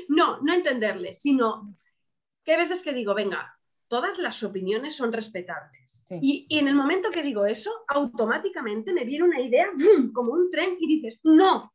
No, 0.09 0.41
no 0.41 0.53
entenderles, 0.53 1.21
sino 1.21 1.73
que 2.43 2.51
hay 2.55 2.57
veces 2.63 2.83
que 2.83 2.91
digo, 2.91 3.13
venga, 3.13 3.57
todas 3.87 4.17
las 4.17 4.43
opiniones 4.43 4.97
son 4.97 5.13
respetables. 5.13 6.05
Y, 6.09 6.45
y, 6.49 6.59
en 6.59 6.67
el 6.67 6.75
momento 6.75 7.09
que 7.09 7.21
digo 7.21 7.45
eso, 7.45 7.71
automáticamente 7.87 8.91
me 8.91 9.05
viene 9.05 9.23
una 9.23 9.39
idea 9.39 9.69
como 10.13 10.33
un 10.33 10.51
tren 10.51 10.75
y 10.77 10.87
dices, 10.87 11.21
no, 11.23 11.71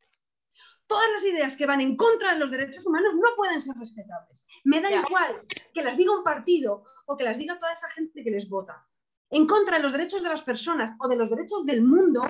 todas 0.87 1.09
las 1.11 1.25
ideas 1.25 1.55
que 1.57 1.65
van 1.65 1.81
en 1.81 1.95
contra 1.95 2.33
de 2.33 2.39
los 2.39 2.51
derechos 2.51 2.85
humanos 2.85 3.15
no 3.15 3.35
pueden 3.35 3.61
ser 3.61 3.75
respetables. 3.75 4.45
Me 4.63 4.81
da 4.81 4.91
igual 4.91 5.41
que 5.73 5.83
las 5.83 5.97
diga 5.97 6.15
un 6.15 6.23
partido 6.23 6.83
o 7.05 7.17
que 7.17 7.23
las 7.23 7.37
diga 7.37 7.57
toda 7.57 7.73
esa 7.73 7.89
gente 7.89 8.23
que 8.23 8.31
les 8.31 8.49
vota. 8.49 8.85
En 9.29 9.47
contra 9.47 9.77
de 9.77 9.83
los 9.83 9.91
derechos 9.91 10.21
de 10.21 10.29
las 10.29 10.43
personas 10.43 10.95
o 10.99 11.07
de 11.07 11.15
los 11.15 11.29
derechos 11.29 11.65
del 11.65 11.81
mundo, 11.81 12.21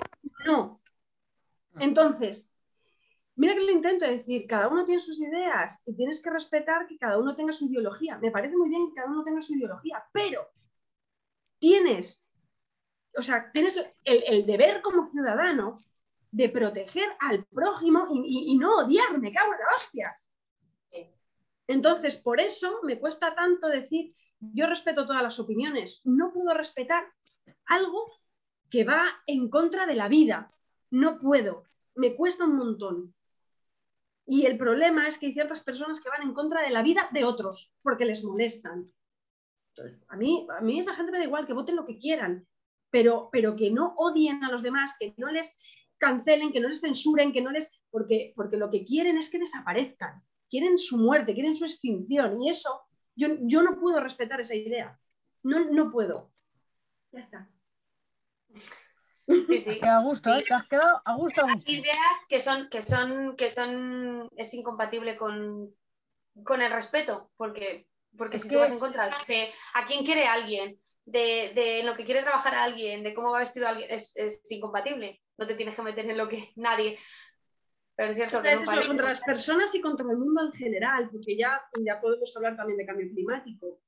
no. 0.46 0.80
Entonces, 1.78 2.50
mira 3.36 3.54
que 3.54 3.60
lo 3.60 3.72
intento 3.72 4.06
decir, 4.06 4.46
cada 4.46 4.68
uno 4.68 4.84
tiene 4.84 5.00
sus 5.00 5.20
ideas 5.20 5.82
y 5.86 5.94
tienes 5.94 6.22
que 6.22 6.30
respetar 6.30 6.86
que 6.86 6.98
cada 6.98 7.18
uno 7.18 7.34
tenga 7.34 7.52
su 7.52 7.66
ideología. 7.66 8.18
Me 8.18 8.30
parece 8.30 8.56
muy 8.56 8.70
bien 8.70 8.88
que 8.88 8.94
cada 8.94 9.10
uno 9.10 9.24
tenga 9.24 9.40
su 9.40 9.54
ideología, 9.54 10.02
pero 10.12 10.48
tienes, 11.58 12.24
o 13.16 13.22
sea, 13.22 13.50
tienes 13.52 13.78
el 14.04 14.46
deber 14.46 14.80
como 14.80 15.10
ciudadano 15.10 15.78
de 16.34 16.48
proteger 16.48 17.08
al 17.20 17.44
prójimo 17.44 18.08
y, 18.10 18.58
no 18.58 18.78
odiar, 18.78 19.18
me 19.20 19.32
cago 19.32 19.52
en 19.52 19.58
la 19.60 19.74
hostia. 19.76 20.20
Entonces, 21.68 22.16
por 22.16 22.40
eso 22.40 22.80
me 22.82 22.98
cuesta 22.98 23.36
tanto 23.36 23.68
decir, 23.68 24.12
yo 24.40 24.66
respeto 24.66 25.06
todas 25.06 25.22
las 25.22 25.38
opiniones, 25.38 26.00
no 26.02 26.32
puedo 26.32 26.52
respetar 26.52 27.04
algo 27.66 28.04
que 28.68 28.82
va 28.82 29.04
en 29.28 29.48
contra 29.48 29.86
de 29.86 29.94
la 29.94 30.08
vida, 30.08 30.52
no 30.90 31.20
puedo, 31.20 31.64
me 31.94 32.16
cuesta 32.16 32.44
un 32.44 32.56
montón. 32.56 33.14
Y 34.26 34.46
el 34.46 34.58
problema 34.58 35.06
es 35.06 35.16
que 35.16 35.26
hay 35.26 35.34
ciertas 35.34 35.62
personas 35.62 36.00
que 36.00 36.08
van 36.08 36.22
en 36.22 36.34
contra 36.34 36.62
de 36.62 36.70
la 36.70 36.82
vida 36.82 37.08
de 37.12 37.24
otros 37.24 37.72
porque 37.80 38.06
les 38.06 38.24
molestan. 38.24 38.86
a 40.08 40.16
mí, 40.16 40.48
a 40.58 40.60
mí 40.62 40.80
esa 40.80 40.96
gente 40.96 41.12
me 41.12 41.18
da 41.18 41.24
igual, 41.24 41.46
que 41.46 41.52
voten 41.52 41.76
lo 41.76 41.84
que 41.84 41.98
quieran, 41.98 42.44
pero, 42.90 43.28
pero 43.30 43.54
que 43.54 43.70
no 43.70 43.94
odien 43.96 44.42
a 44.42 44.50
los 44.50 44.62
demás, 44.62 44.96
que 44.98 45.14
no 45.16 45.30
les 45.30 45.56
cancelen, 45.98 46.52
que 46.52 46.60
no 46.60 46.68
les 46.68 46.80
censuren, 46.80 47.32
que 47.32 47.40
no 47.42 47.50
les... 47.50 47.70
Porque, 47.90 48.32
porque 48.36 48.56
lo 48.56 48.70
que 48.70 48.84
quieren 48.84 49.18
es 49.18 49.30
que 49.30 49.38
desaparezcan, 49.38 50.22
quieren 50.50 50.78
su 50.78 50.98
muerte, 50.98 51.34
quieren 51.34 51.54
su 51.56 51.64
extinción 51.64 52.40
y 52.42 52.50
eso, 52.50 52.82
yo, 53.14 53.28
yo 53.42 53.62
no 53.62 53.78
puedo 53.80 54.00
respetar 54.00 54.40
esa 54.40 54.54
idea, 54.54 54.98
no, 55.42 55.64
no 55.70 55.90
puedo. 55.92 56.32
Ya 57.12 57.20
está. 57.20 57.50
Sí, 59.26 59.58
sí. 59.58 59.80
A 59.82 60.00
gusto, 60.00 60.34
¿eh? 60.34 60.44
Te 60.46 60.52
has 60.54 60.68
quedado 60.68 61.00
a 61.04 61.14
gusto, 61.16 61.46
a 61.46 61.54
gusto. 61.54 61.70
Ideas 61.70 62.26
que 62.28 62.40
son, 62.40 62.68
que 62.68 62.82
son, 62.82 63.36
que 63.36 63.48
son, 63.48 64.28
es 64.36 64.52
incompatible 64.52 65.16
con, 65.16 65.74
con 66.44 66.60
el 66.60 66.70
respeto, 66.72 67.30
porque, 67.36 67.88
porque 68.16 68.36
Es 68.36 68.42
si 68.42 68.48
que- 68.48 68.54
tú 68.56 68.60
vas 68.60 68.72
en 68.72 68.78
contra 68.78 69.08
de 69.26 69.50
a 69.74 69.84
quién 69.86 70.04
quiere 70.04 70.26
alguien, 70.26 70.76
de, 71.06 71.52
de 71.54 71.82
lo 71.84 71.94
que 71.94 72.04
quiere 72.04 72.22
trabajar 72.22 72.54
alguien, 72.54 73.02
de 73.02 73.14
cómo 73.14 73.30
va 73.30 73.38
vestido 73.40 73.66
alguien, 73.68 73.90
es, 73.90 74.16
es 74.16 74.40
incompatible. 74.50 75.22
No 75.38 75.46
te 75.46 75.54
tienes 75.54 75.76
que 75.76 75.82
meter 75.82 76.08
en 76.08 76.16
lo 76.16 76.28
que 76.28 76.50
nadie. 76.56 76.98
Pero 77.96 78.10
es 78.10 78.16
cierto 78.16 78.42
que 78.42 78.48
Es 78.48 78.54
no 78.56 78.62
eso, 78.62 78.70
parece- 78.70 78.88
contra 78.88 79.08
las 79.08 79.20
personas 79.20 79.74
y 79.74 79.80
contra 79.80 80.10
el 80.10 80.18
mundo 80.18 80.42
en 80.42 80.52
general, 80.52 81.08
porque 81.10 81.36
ya, 81.36 81.60
ya 81.84 82.00
podemos 82.00 82.34
hablar 82.36 82.56
también 82.56 82.78
de 82.78 82.86
cambio 82.86 83.08
climático. 83.08 83.80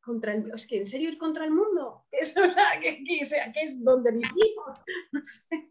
Contra 0.00 0.32
el, 0.34 0.50
es 0.54 0.66
que 0.66 0.78
en 0.78 0.86
serio 0.86 1.08
ir 1.10 1.18
contra 1.18 1.44
el 1.44 1.52
mundo, 1.52 2.04
¿Qué 2.10 2.18
es, 2.18 2.36
o 2.36 2.52
sea, 2.52 2.80
que, 2.80 3.02
que 3.04 3.24
sea, 3.24 3.52
que 3.52 3.62
es 3.62 3.82
donde 3.82 4.10
vivimos. 4.10 4.78
No 5.12 5.20
sé. 5.24 5.70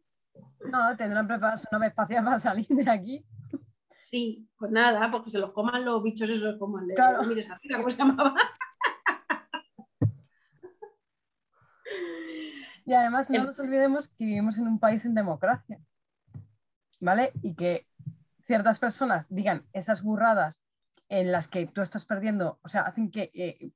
No, 0.71 0.95
tendrán 0.97 1.27
preparada 1.27 1.57
su 1.57 1.67
nave 1.71 1.87
espacial 1.87 2.23
para 2.23 2.39
salir 2.39 2.65
de 2.67 2.89
aquí. 2.89 3.25
Sí, 3.99 4.47
pues 4.57 4.71
nada, 4.71 5.09
porque 5.11 5.29
se 5.29 5.39
los 5.39 5.51
coman 5.51 5.83
los 5.85 6.01
bichos 6.03 6.29
esos 6.29 6.57
como 6.57 6.79
el 6.79 6.87
de 6.87 6.95
Claro. 6.95 7.23
mires 7.23 7.49
arriba, 7.49 7.77
¿cómo 7.77 7.89
se 7.89 7.97
llamaba? 7.97 8.35
Y 12.85 12.93
además 12.93 13.29
no 13.29 13.37
El- 13.37 13.45
nos 13.45 13.59
olvidemos 13.59 14.09
que 14.09 14.25
vivimos 14.25 14.57
en 14.57 14.67
un 14.67 14.79
país 14.79 15.05
en 15.05 15.15
democracia. 15.15 15.79
¿Vale? 16.99 17.31
Y 17.41 17.55
que 17.55 17.87
ciertas 18.45 18.79
personas 18.79 19.25
digan 19.29 19.65
esas 19.73 20.03
burradas 20.03 20.61
en 21.09 21.31
las 21.31 21.47
que 21.47 21.65
tú 21.67 21.81
estás 21.81 22.05
perdiendo, 22.05 22.59
o 22.63 22.67
sea, 22.69 22.81
hacen 22.81 23.11
que, 23.11 23.29
eh, 23.33 23.71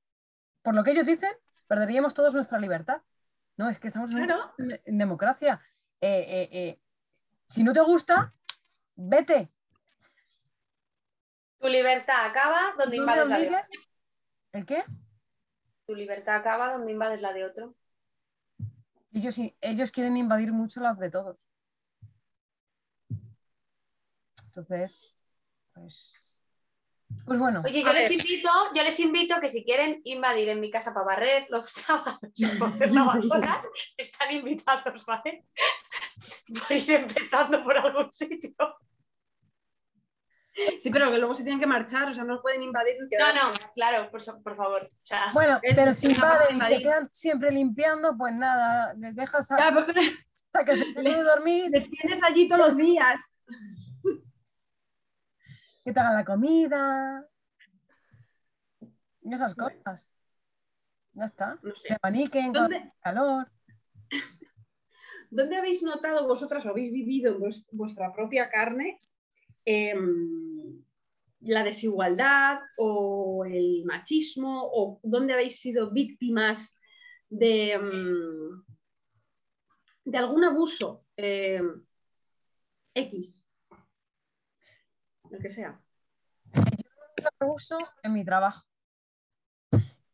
por 0.61 0.73
lo 0.75 0.83
que 0.83 0.91
ellos 0.91 1.05
dicen, 1.05 1.31
perderíamos 1.67 2.13
todos 2.13 2.33
nuestra 2.33 2.59
libertad. 2.59 3.01
No, 3.57 3.69
es 3.69 3.79
que 3.79 3.87
estamos 3.87 4.11
en, 4.11 4.25
Claro. 4.25 4.53
en- 4.57 4.81
en 4.83 4.97
democracia. 4.97 5.61
Eh, 5.99 6.25
eh, 6.27 6.49
eh, 6.51 6.81
si 7.47 7.63
no 7.63 7.73
te 7.73 7.81
gusta, 7.81 8.33
vete. 8.95 9.49
Tu 11.59 11.67
libertad 11.69 12.25
acaba 12.25 12.59
donde 12.77 12.97
invades 12.97 13.27
la 13.27 13.39
de 13.39 13.47
otro. 13.47 13.79
¿El 14.53 14.65
qué? 14.65 14.83
Tu 15.87 15.95
libertad 15.95 16.35
acaba 16.35 16.71
donde 16.73 16.91
invades 16.91 17.21
la 17.21 17.33
de 17.33 17.45
otro. 17.45 17.75
Ellos, 19.17 19.35
ellos 19.61 19.91
quieren 19.91 20.15
invadir 20.15 20.53
mucho 20.53 20.79
las 20.79 20.99
de 20.99 21.09
todos. 21.09 21.37
Entonces, 24.45 25.17
pues, 25.73 26.23
pues 27.25 27.39
bueno, 27.39 27.63
Oye, 27.65 27.81
yo 27.81 27.93
les 27.93 28.11
invito, 28.11 28.49
yo 28.75 28.83
les 28.83 28.99
invito 28.99 29.39
que 29.41 29.49
si 29.49 29.63
quieren 29.63 30.01
invadir 30.03 30.49
en 30.49 30.59
mi 30.59 30.69
casa 30.69 30.93
para 30.93 31.05
barrer 31.07 31.47
los 31.49 31.71
sábados 31.71 32.31
están 33.97 34.31
invitados, 34.35 35.03
¿vale? 35.07 35.47
Por 36.67 36.77
ir 36.77 36.91
empezando 36.91 37.63
por 37.63 37.75
algún 37.75 38.11
sitio. 38.11 38.53
Sí, 40.79 40.89
pero 40.89 41.11
que 41.11 41.17
luego 41.19 41.35
se 41.35 41.43
tienen 41.43 41.59
que 41.59 41.67
marchar, 41.67 42.09
o 42.09 42.13
sea, 42.13 42.23
no 42.23 42.41
pueden 42.41 42.63
invadir. 42.63 42.95
y 42.95 43.15
No, 43.17 43.33
no, 43.33 43.53
claro, 43.73 44.09
por, 44.09 44.21
so- 44.21 44.41
por 44.41 44.55
favor. 44.55 44.83
O 44.91 45.03
sea, 45.03 45.31
bueno, 45.33 45.59
pero 45.61 45.93
si 45.93 46.07
invaden 46.11 46.57
y 46.57 46.61
se 46.61 46.79
quedan 46.79 47.09
siempre 47.13 47.51
limpiando, 47.51 48.17
pues 48.17 48.33
nada, 48.33 48.93
les 48.95 49.15
dejas 49.15 49.47
Ya, 49.49 49.67
a- 49.67 49.73
porque 49.73 49.93
hasta 50.53 50.65
que 50.65 50.75
se 50.75 51.01
de 51.01 51.23
dormir, 51.23 51.69
les 51.69 51.89
tienes 51.89 52.23
allí 52.23 52.47
todos 52.47 52.69
los 52.69 52.77
días. 52.77 53.19
que 55.83 55.93
te 55.93 55.99
hagan 55.99 56.15
la 56.15 56.25
comida 56.25 57.25
y 59.21 59.33
esas 59.33 59.53
cosas. 59.55 60.09
Ya 61.13 61.25
está. 61.25 61.57
No 61.61 61.75
sé. 61.75 61.89
Te 61.89 61.99
paniquen 61.99 62.45
con 62.53 62.63
¿Dónde, 62.63 62.93
calor. 63.01 63.49
¿Dónde 65.29 65.57
habéis 65.57 65.83
notado 65.83 66.27
vosotras 66.27 66.65
o 66.65 66.69
habéis 66.69 66.91
vivido 66.91 67.33
en 67.35 67.39
vues- 67.41 67.65
vuestra 67.71 68.11
propia 68.13 68.49
carne 68.49 68.99
em, 69.67 70.81
la 71.41 71.61
desigualdad 71.63 72.59
o 72.77 73.43
el 73.45 73.83
machismo 73.83 74.63
o 74.63 74.99
dónde 75.03 75.33
habéis 75.33 75.59
sido 75.59 75.91
víctimas 75.91 76.79
de, 77.29 77.73
em, 77.73 78.63
de 80.05 80.17
algún 80.17 80.45
abuso 80.45 81.03
em, 81.17 81.83
X? 82.95 83.43
Lo 85.29 85.37
que 85.39 85.49
sea. 85.49 85.77
Lo 87.41 87.53
uso 87.53 87.77
en 88.03 88.13
mi 88.13 88.23
trabajo. 88.23 88.65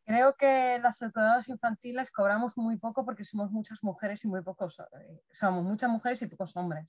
Creo 0.04 0.36
que 0.36 0.80
las 0.82 1.00
educadoras 1.04 1.48
infantiles 1.48 2.12
cobramos 2.12 2.58
muy 2.58 2.78
poco 2.78 3.06
porque 3.06 3.24
somos 3.24 3.52
muchas 3.52 3.84
mujeres 3.84 4.26
y 4.26 4.28
muy 4.28 4.42
pocos, 4.42 4.80
eh, 4.80 5.22
somos 5.32 5.63
muchas 5.63 5.92
mujeres 5.92 6.22
y 6.24 6.28
pocos 6.28 6.58
hombres. 6.58 6.88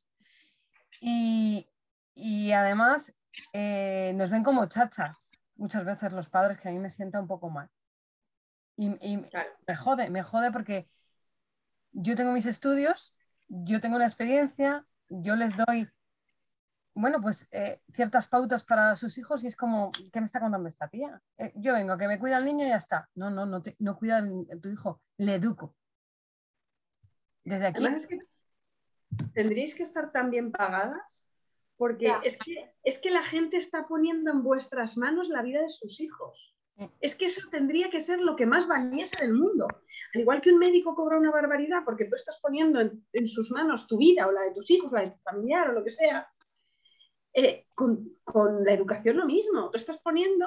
Y, 1.01 1.69
y 2.15 2.53
además 2.53 3.15
eh, 3.53 4.13
nos 4.17 4.31
ven 4.31 4.45
como 4.45 4.67
chachas 4.67 5.17
muchas 5.57 5.85
veces 5.85 6.13
los 6.13 6.29
padres 6.29 6.59
que 6.59 6.69
a 6.69 6.73
mí 6.73 6.79
me 6.79 6.91
sienta 6.91 7.21
un 7.21 7.27
poco 7.29 7.51
mal. 7.51 7.69
Y, 8.77 8.97
y 9.01 9.23
Claro. 9.25 9.51
me 9.67 9.77
jode, 9.77 10.11
me 10.11 10.23
jode 10.23 10.51
porque 10.51 10.89
yo 11.93 12.17
tengo 12.17 12.33
mis 12.33 12.47
estudios, 12.47 13.15
yo 13.49 13.81
tengo 13.81 13.99
la 13.99 14.07
experiencia, 14.07 14.85
yo 15.09 15.37
les 15.37 15.57
doy, 15.57 15.89
bueno, 16.95 17.21
pues 17.21 17.49
eh, 17.53 17.81
ciertas 17.93 18.27
pautas 18.27 18.65
para 18.65 18.97
sus 18.97 19.17
hijos 19.19 19.45
y 19.45 19.47
es 19.47 19.57
como, 19.57 19.93
¿qué 20.13 20.21
me 20.21 20.27
está 20.27 20.41
contando 20.41 20.69
esta 20.69 20.89
tía? 20.89 21.21
Eh, 21.39 21.53
yo 21.57 21.73
vengo, 21.73 21.97
que 21.97 22.09
me 22.09 22.19
cuida 22.19 22.39
el 22.39 22.45
niño 22.45 22.67
y 22.67 22.71
ya 22.71 22.77
está. 22.77 23.09
No, 23.15 23.31
no, 23.31 23.47
no, 23.47 23.63
te- 23.63 23.77
no 23.79 23.97
cuida 23.97 24.25
tu 24.61 24.69
hijo, 24.69 25.01
le 25.19 25.35
educo. 25.35 25.77
Desde 27.45 27.67
aquí, 27.67 27.85
Además 27.85 28.03
es 28.03 28.09
que 28.09 28.19
tendríais 29.35 29.75
que 29.75 29.83
estar 29.83 30.11
tan 30.13 30.31
bien 30.31 30.51
pagadas 30.51 31.29
porque 31.77 32.07
Ya. 32.07 32.21
es, 32.25 32.39
que, 32.39 32.73
es 32.85 32.99
que 32.99 33.11
la 33.11 33.23
gente 33.23 33.57
está 33.57 33.87
poniendo 33.89 34.31
en 34.31 34.43
vuestras 34.43 34.97
manos 34.97 35.29
la 35.29 35.43
vida 35.43 35.61
de 35.63 35.69
sus 35.69 36.01
hijos. 36.01 36.55
Sí. 36.77 36.91
Es 37.01 37.15
que 37.15 37.27
eso 37.27 37.49
tendría 37.51 37.89
que 37.91 38.01
ser 38.01 38.21
lo 38.21 38.35
que 38.35 38.47
más 38.47 38.67
valiese 38.67 39.17
del 39.25 39.35
mundo. 39.35 39.67
Al 40.15 40.21
igual 40.21 40.41
que 40.41 40.51
un 40.53 40.59
médico 40.59 40.95
cobra 40.95 41.19
una 41.19 41.31
barbaridad 41.31 41.83
porque 41.85 42.07
tú 42.07 42.17
estás 42.17 42.39
poniendo 42.43 42.81
en, 42.81 43.07
en 43.13 43.27
sus 43.27 43.51
manos 43.53 43.87
tu 43.87 43.97
vida 43.99 44.27
o 44.27 44.33
la 44.33 44.43
de 44.43 44.53
tus 44.53 44.69
hijos, 44.71 44.91
la 44.91 45.03
de 45.03 45.11
tu 45.13 45.19
familiar 45.23 45.71
o 45.71 45.73
lo 45.73 45.85
que 45.85 45.91
sea, 45.91 46.29
eh, 47.33 47.67
con, 47.75 48.17
con 48.25 48.65
la 48.65 48.73
educación 48.73 49.17
lo 49.19 49.27
mismo. 49.27 49.71
Tú 49.71 49.77
estás 49.77 49.99
poniendo 49.99 50.47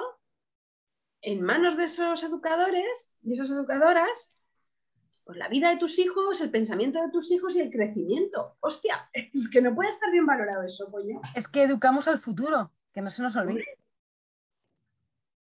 en 1.22 1.42
manos 1.42 1.76
de 1.76 1.84
esos 1.84 2.22
educadores 2.22 3.16
y 3.22 3.32
esas 3.32 3.50
educadoras 3.50 4.32
pues 5.28 5.36
la 5.36 5.48
vida 5.48 5.68
de 5.68 5.76
tus 5.76 5.98
hijos, 5.98 6.40
el 6.40 6.50
pensamiento 6.50 7.02
de 7.02 7.10
tus 7.10 7.30
hijos 7.30 7.54
y 7.54 7.60
el 7.60 7.70
crecimiento. 7.70 8.56
Hostia, 8.60 9.10
es 9.12 9.50
que 9.50 9.60
no 9.60 9.74
puede 9.74 9.90
estar 9.90 10.10
bien 10.10 10.24
valorado 10.24 10.62
eso, 10.62 10.90
coño. 10.90 11.20
es 11.34 11.46
que 11.46 11.64
educamos 11.64 12.08
al 12.08 12.16
futuro, 12.16 12.72
que 12.94 13.02
no 13.02 13.10
se 13.10 13.20
nos 13.20 13.36
olvide. 13.36 13.62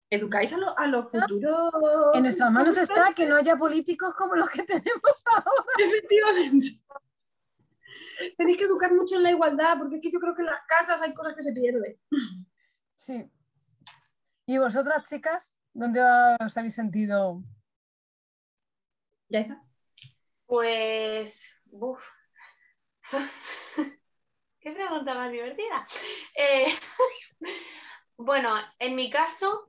Educáis 0.09 0.51
a 0.51 0.57
lo, 0.57 0.77
a 0.77 0.87
lo 0.87 1.07
futuro. 1.07 1.71
En 2.13 2.23
nuestras 2.23 2.51
manos 2.51 2.77
está 2.77 3.13
que 3.15 3.25
no 3.25 3.37
haya 3.37 3.55
políticos 3.55 4.13
como 4.17 4.35
los 4.35 4.49
que 4.49 4.63
tenemos 4.65 5.23
ahora. 5.37 5.63
Efectivamente. 5.79 6.81
Tenéis 8.35 8.57
que 8.57 8.65
educar 8.65 8.93
mucho 8.93 9.15
en 9.15 9.23
la 9.23 9.31
igualdad, 9.31 9.77
porque 9.79 9.95
es 9.95 10.01
que 10.01 10.11
yo 10.11 10.19
creo 10.19 10.35
que 10.35 10.41
en 10.41 10.47
las 10.47 10.65
casas 10.67 11.01
hay 11.01 11.13
cosas 11.13 11.33
que 11.33 11.43
se 11.43 11.53
pierden. 11.53 11.97
Sí. 12.97 13.31
¿Y 14.47 14.57
vosotras, 14.57 15.05
chicas, 15.07 15.57
dónde 15.71 16.01
os 16.45 16.57
habéis 16.57 16.75
sentido? 16.75 17.41
Ya 19.31 19.39
está. 19.39 19.63
Pues. 20.45 21.63
Uf. 21.71 22.05
Qué 24.59 24.71
pregunta 24.71 25.13
más 25.13 25.31
divertida. 25.31 25.85
Eh, 26.35 26.65
bueno, 28.17 28.53
en 28.79 28.95
mi 28.95 29.09
caso, 29.09 29.67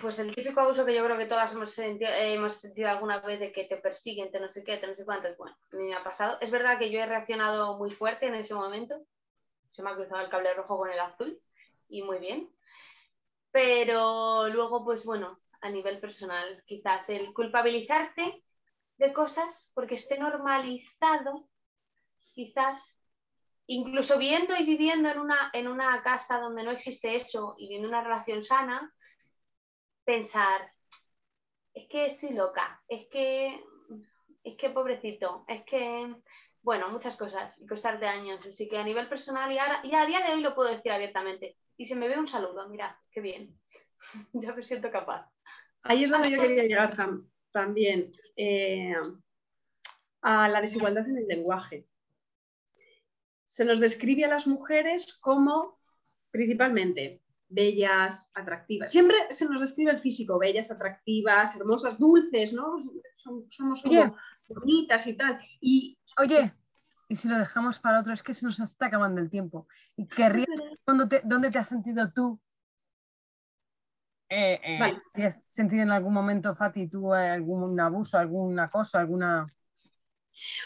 pues 0.00 0.18
el 0.18 0.34
típico 0.34 0.60
abuso 0.60 0.84
que 0.84 0.94
yo 0.94 1.04
creo 1.04 1.16
que 1.16 1.26
todas 1.26 1.52
hemos 1.54 1.70
sentido, 1.70 2.10
hemos 2.12 2.54
sentido 2.54 2.90
alguna 2.90 3.20
vez 3.20 3.40
de 3.40 3.50
que 3.52 3.64
te 3.64 3.78
persiguen, 3.78 4.30
te 4.30 4.40
no 4.40 4.48
sé 4.48 4.62
qué, 4.62 4.76
te 4.76 4.86
no 4.86 4.94
sé 4.94 5.04
cuántos. 5.04 5.36
Bueno, 5.38 5.56
mí 5.72 5.86
me 5.86 5.94
ha 5.94 6.04
pasado. 6.04 6.38
Es 6.40 6.50
verdad 6.50 6.78
que 6.78 6.90
yo 6.90 7.00
he 7.00 7.06
reaccionado 7.06 7.78
muy 7.78 7.90
fuerte 7.90 8.26
en 8.26 8.34
ese 8.34 8.54
momento. 8.54 9.06
Se 9.70 9.82
me 9.82 9.90
ha 9.90 9.96
cruzado 9.96 10.22
el 10.22 10.30
cable 10.30 10.54
rojo 10.54 10.78
con 10.78 10.92
el 10.92 11.00
azul 11.00 11.40
y 11.88 12.02
muy 12.02 12.18
bien. 12.18 12.50
Pero 13.52 14.48
luego, 14.48 14.84
pues 14.84 15.04
bueno, 15.06 15.40
a 15.64 15.70
nivel 15.70 15.98
personal, 15.98 16.62
quizás 16.66 17.08
el 17.08 17.32
culpabilizarte 17.32 18.44
de 18.98 19.12
cosas 19.14 19.70
porque 19.72 19.94
esté 19.94 20.18
normalizado, 20.18 21.48
quizás, 22.34 22.98
incluso 23.66 24.18
viendo 24.18 24.54
y 24.58 24.64
viviendo 24.64 25.08
en 25.08 25.18
una, 25.18 25.50
en 25.54 25.66
una 25.68 26.02
casa 26.02 26.38
donde 26.38 26.64
no 26.64 26.70
existe 26.70 27.16
eso 27.16 27.54
y 27.58 27.68
viendo 27.68 27.88
una 27.88 28.04
relación 28.04 28.42
sana, 28.42 28.94
pensar, 30.04 30.70
es 31.72 31.88
que 31.88 32.04
estoy 32.04 32.34
loca, 32.34 32.84
es 32.86 33.06
que, 33.06 33.58
es 34.44 34.56
que 34.58 34.68
pobrecito, 34.68 35.46
es 35.48 35.64
que, 35.64 36.14
bueno, 36.60 36.90
muchas 36.90 37.16
cosas 37.16 37.58
y 37.58 37.66
costarte 37.66 38.06
años. 38.06 38.46
Así 38.46 38.68
que 38.68 38.76
a 38.76 38.84
nivel 38.84 39.08
personal 39.08 39.50
y 39.50 39.58
ahora, 39.58 39.80
y 39.82 39.94
a 39.94 40.04
día 40.04 40.20
de 40.20 40.34
hoy 40.34 40.42
lo 40.42 40.54
puedo 40.54 40.70
decir 40.70 40.92
abiertamente. 40.92 41.56
Y 41.78 41.86
se 41.86 41.96
me 41.96 42.06
ve 42.06 42.18
un 42.18 42.26
saludo, 42.26 42.68
mira, 42.68 43.00
qué 43.10 43.22
bien. 43.22 43.58
ya 44.34 44.52
me 44.52 44.62
siento 44.62 44.90
capaz. 44.90 45.33
Ahí 45.84 46.04
es 46.04 46.10
donde 46.10 46.30
yo 46.30 46.38
quería 46.38 46.62
llegar 46.62 46.96
también, 47.52 48.10
eh, 48.36 48.94
a 50.22 50.48
la 50.48 50.60
desigualdad 50.60 51.06
en 51.08 51.18
el 51.18 51.26
lenguaje. 51.26 51.86
Se 53.44 53.64
nos 53.64 53.78
describe 53.78 54.24
a 54.24 54.28
las 54.28 54.46
mujeres 54.46 55.14
como 55.20 55.78
principalmente 56.30 57.22
bellas, 57.48 58.30
atractivas. 58.34 58.90
Siempre 58.90 59.16
se 59.30 59.48
nos 59.48 59.60
describe 59.60 59.92
el 59.92 60.00
físico, 60.00 60.38
bellas, 60.38 60.70
atractivas, 60.70 61.54
hermosas, 61.54 61.98
dulces, 61.98 62.54
¿no? 62.54 62.76
Somos 63.48 63.82
como 63.82 64.16
bonitas 64.48 65.06
y 65.06 65.14
tal. 65.14 65.38
Y, 65.60 65.98
Oye, 66.18 66.52
y 67.08 67.16
si 67.16 67.28
lo 67.28 67.38
dejamos 67.38 67.78
para 67.78 68.00
otro, 68.00 68.14
es 68.14 68.22
que 68.22 68.34
se 68.34 68.46
nos 68.46 68.58
está 68.58 68.86
acabando 68.86 69.20
el 69.20 69.30
tiempo. 69.30 69.68
Y 69.96 70.06
querría 70.06 70.46
te, 71.08 71.20
¿dónde 71.24 71.50
te 71.50 71.58
has 71.58 71.68
sentido 71.68 72.10
tú? 72.12 72.40
Eh, 74.28 74.60
eh, 74.62 75.22
¿Has 75.22 75.42
sentido 75.46 75.82
en 75.82 75.90
algún 75.90 76.12
momento, 76.12 76.54
Fati, 76.54 76.88
tú 76.88 77.14
eh, 77.14 77.30
algún 77.30 77.78
abuso, 77.78 78.18
algún 78.18 78.58
acoso, 78.58 78.98
alguna... 78.98 79.46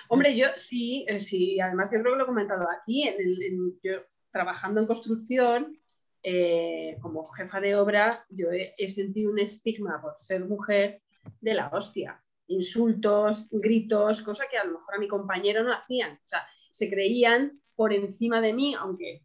Hombre, 0.09 0.37
yo 0.37 0.47
sí, 0.57 1.07
sí, 1.19 1.61
además 1.61 1.91
yo 1.93 2.01
creo 2.01 2.13
que 2.13 2.19
lo 2.19 2.25
he 2.25 2.27
comentado 2.27 2.67
aquí, 2.71 3.03
en 3.07 3.79
yo 3.83 4.03
trabajando 4.31 4.81
en 4.81 4.87
construcción, 4.87 5.77
eh, 6.23 6.97
como 7.01 7.25
jefa 7.25 7.61
de 7.61 7.77
obra, 7.77 8.25
yo 8.29 8.49
he, 8.51 8.89
sentido 8.89 9.31
un 9.31 9.39
estigma 9.39 10.01
por 10.03 10.17
ser 10.17 10.45
mujer 10.45 11.03
de 11.41 11.55
la 11.55 11.69
hostia. 11.69 12.23
Insultos, 12.49 13.49
gritos, 13.51 14.23
cosa 14.23 14.45
que 14.51 14.59
a 14.59 14.65
lo 14.65 14.73
mejor 14.73 14.95
a 14.97 14.99
mi 14.99 15.07
compañero 15.07 15.63
no 15.63 15.73
hacían. 15.73 16.15
O 16.15 16.27
sea, 16.27 16.47
se 16.71 16.91
creían 16.91 17.61
por 17.77 17.93
encima 17.93 18.41
de 18.41 18.53
mí, 18.53 18.75
aunque, 18.75 19.23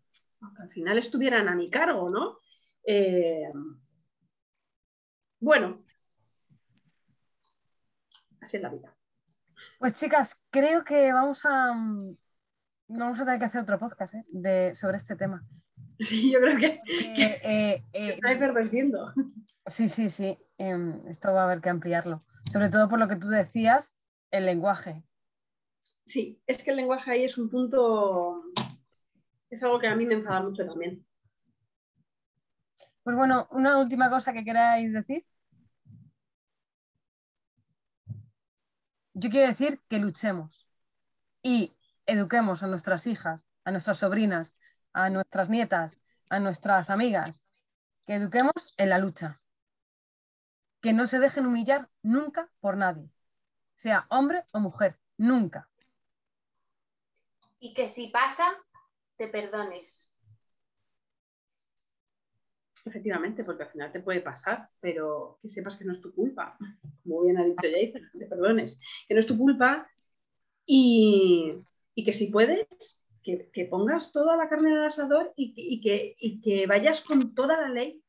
al 0.60 0.70
final 0.70 0.98
estuvieran 0.98 1.48
a 1.48 1.56
mi 1.56 1.70
cargo, 1.70 2.10
¿no? 2.10 2.38
Eh, 2.86 3.52
bueno, 5.44 5.84
así 8.40 8.56
es 8.56 8.64
la 8.64 8.70
vida. 8.70 8.96
Pues 9.78 9.94
chicas, 9.94 10.42
creo 10.50 10.86
que 10.86 11.12
vamos 11.12 11.42
a, 11.44 11.74
vamos 12.88 13.20
a 13.20 13.26
tener 13.26 13.40
que 13.40 13.46
hacer 13.46 13.62
otro 13.62 13.78
podcast 13.78 14.14
¿eh? 14.14 14.24
de, 14.30 14.74
sobre 14.74 14.96
este 14.96 15.18
tema. 15.18 15.46
Sí, 16.00 16.32
yo 16.32 16.40
creo 16.40 16.58
que, 16.58 16.80
eh, 16.88 17.42
eh, 17.44 17.84
está 17.94 18.32
efervesciendo. 18.32 19.14
Sí, 19.66 19.90
sí, 19.90 20.10
sí. 20.10 20.38
Em, 20.58 21.06
esto 21.10 21.34
va 21.34 21.42
a 21.42 21.44
haber 21.44 21.60
que 21.60 21.70
ampliarlo. 21.70 22.24
Sobre 22.50 22.70
todo 22.70 22.88
por 22.88 23.00
lo 23.00 23.10
que 23.10 23.18
tú 23.18 23.28
decías, 23.28 23.98
el 24.32 24.46
lenguaje. 24.46 25.04
Sí, 26.06 26.42
es 26.48 26.64
que 26.64 26.72
el 26.72 26.78
lenguaje 26.78 27.12
ahí 27.12 27.26
es 27.26 27.38
un 27.38 27.50
punto, 27.50 28.46
es 29.50 29.62
algo 29.62 29.78
que 29.80 29.88
a 29.88 29.96
mí 29.96 30.06
me 30.06 30.16
enfada 30.16 30.42
mucho 30.42 30.66
también. 30.66 31.06
Pues 33.04 33.16
bueno, 33.18 33.48
una 33.52 33.78
última 33.78 34.10
cosa 34.10 34.34
que 34.34 34.44
queráis 34.46 34.94
decir. 34.94 35.26
Yo 39.14 39.30
quiero 39.30 39.48
decir 39.48 39.82
que 39.90 40.00
luchemos 40.00 40.68
y 41.42 41.74
eduquemos 42.06 42.64
a 42.64 42.68
nuestras 42.68 43.08
hijas, 43.08 43.48
a 43.66 43.72
nuestras 43.72 44.00
sobrinas, 44.00 44.56
a 44.94 45.10
nuestras 45.10 45.50
nietas, 45.50 45.98
a 46.30 46.40
nuestras 46.40 46.90
amigas, 46.90 47.44
que 48.08 48.16
eduquemos 48.16 48.74
en 48.78 48.90
la 48.90 48.98
lucha. 48.98 49.42
Que 50.82 50.94
no 50.94 51.08
se 51.08 51.20
dejen 51.20 51.46
humillar 51.46 51.90
nunca 52.02 52.50
por 52.60 52.78
nadie, 52.78 53.10
sea 53.76 54.06
hombre 54.10 54.44
o 54.54 54.60
mujer, 54.60 55.00
nunca. 55.18 55.70
Y 57.60 57.74
que 57.74 57.88
si 57.88 58.08
pasa, 58.08 58.46
te 59.18 59.28
perdones. 59.28 60.13
Efectivamente, 62.86 63.44
porque 63.44 63.64
al 63.64 63.70
final 63.70 63.92
te 63.92 64.02
puede 64.02 64.22
pasar, 64.22 64.70
pero 64.80 65.40
que 65.42 65.50
sepas 65.50 65.78
que 65.78 65.86
no 65.86 65.92
es 65.92 66.02
tu 66.02 66.14
culpa. 66.14 66.58
Como 67.04 67.24
bien 67.24 67.38
ha 67.38 67.46
dicho 67.46 67.62
Jason, 67.64 68.10
te 68.18 68.26
perdones. 68.26 68.80
Que 69.08 69.14
no 69.14 69.20
es 69.22 69.28
tu 69.28 69.38
culpa 69.38 69.90
y, 70.66 71.54
y 71.96 72.04
que 72.04 72.14
si 72.14 72.28
puedes, 72.28 73.08
que, 73.24 73.68
pongas 73.70 74.12
toda 74.12 74.36
la 74.36 74.50
carne 74.50 74.72
del 74.72 74.86
asador 74.86 75.34
y, 75.36 75.82
que, 75.82 76.16
que, 76.44 76.68
vayas 76.68 77.02
con 77.02 77.34
toda 77.34 77.60
la 77.60 77.70
ley 77.70 78.04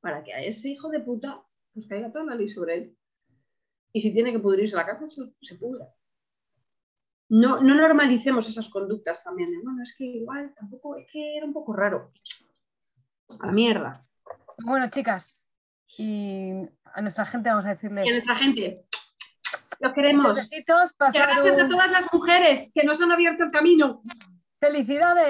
para 0.00 0.22
que 0.22 0.32
a 0.32 0.42
ese 0.42 0.70
hijo 0.70 0.88
de 0.88 1.00
puta 1.00 1.44
pues 1.72 1.88
caiga 1.88 2.12
toda 2.12 2.24
la 2.26 2.34
ley 2.34 2.48
sobre 2.48 2.74
él. 2.74 2.96
Y 3.92 4.00
si 4.00 4.12
tiene 4.12 4.32
que 4.32 4.38
pudrirse 4.38 4.76
la 4.76 4.86
cárcel, 4.86 5.34
se, 5.40 5.54
pudra. 5.56 5.92
No, 7.28 7.56
no, 7.58 7.74
normalicemos 7.74 8.48
esas 8.48 8.68
conductas 8.68 9.24
también. 9.24 9.50
Bueno, 9.62 9.82
es 9.82 9.94
que 9.96 10.04
igual 10.04 10.54
tampoco, 10.54 10.96
es 10.96 11.06
que 11.10 11.36
era 11.36 11.46
un 11.46 11.52
poco 11.52 11.72
raro. 11.72 12.12
A 13.40 13.46
la 13.46 13.52
mierda. 13.52 14.06
Bueno, 14.64 14.88
chicas, 14.90 15.38
y 15.98 16.52
a 16.94 17.00
nuestra 17.00 17.24
gente 17.24 17.50
vamos 17.50 17.66
a 17.66 17.70
decirles. 17.70 18.06
Y 18.06 18.10
a 18.10 18.12
nuestra 18.12 18.36
gente. 18.36 18.84
Los 19.80 19.92
queremos. 19.92 20.34
Besitos, 20.34 20.94
Gracias 20.98 21.58
a 21.58 21.68
todas 21.68 21.90
las 21.90 22.12
mujeres 22.12 22.70
que 22.74 22.84
nos 22.84 23.00
han 23.00 23.12
abierto 23.12 23.44
el 23.44 23.50
camino. 23.50 24.02
¡Felicidades! 24.60 25.24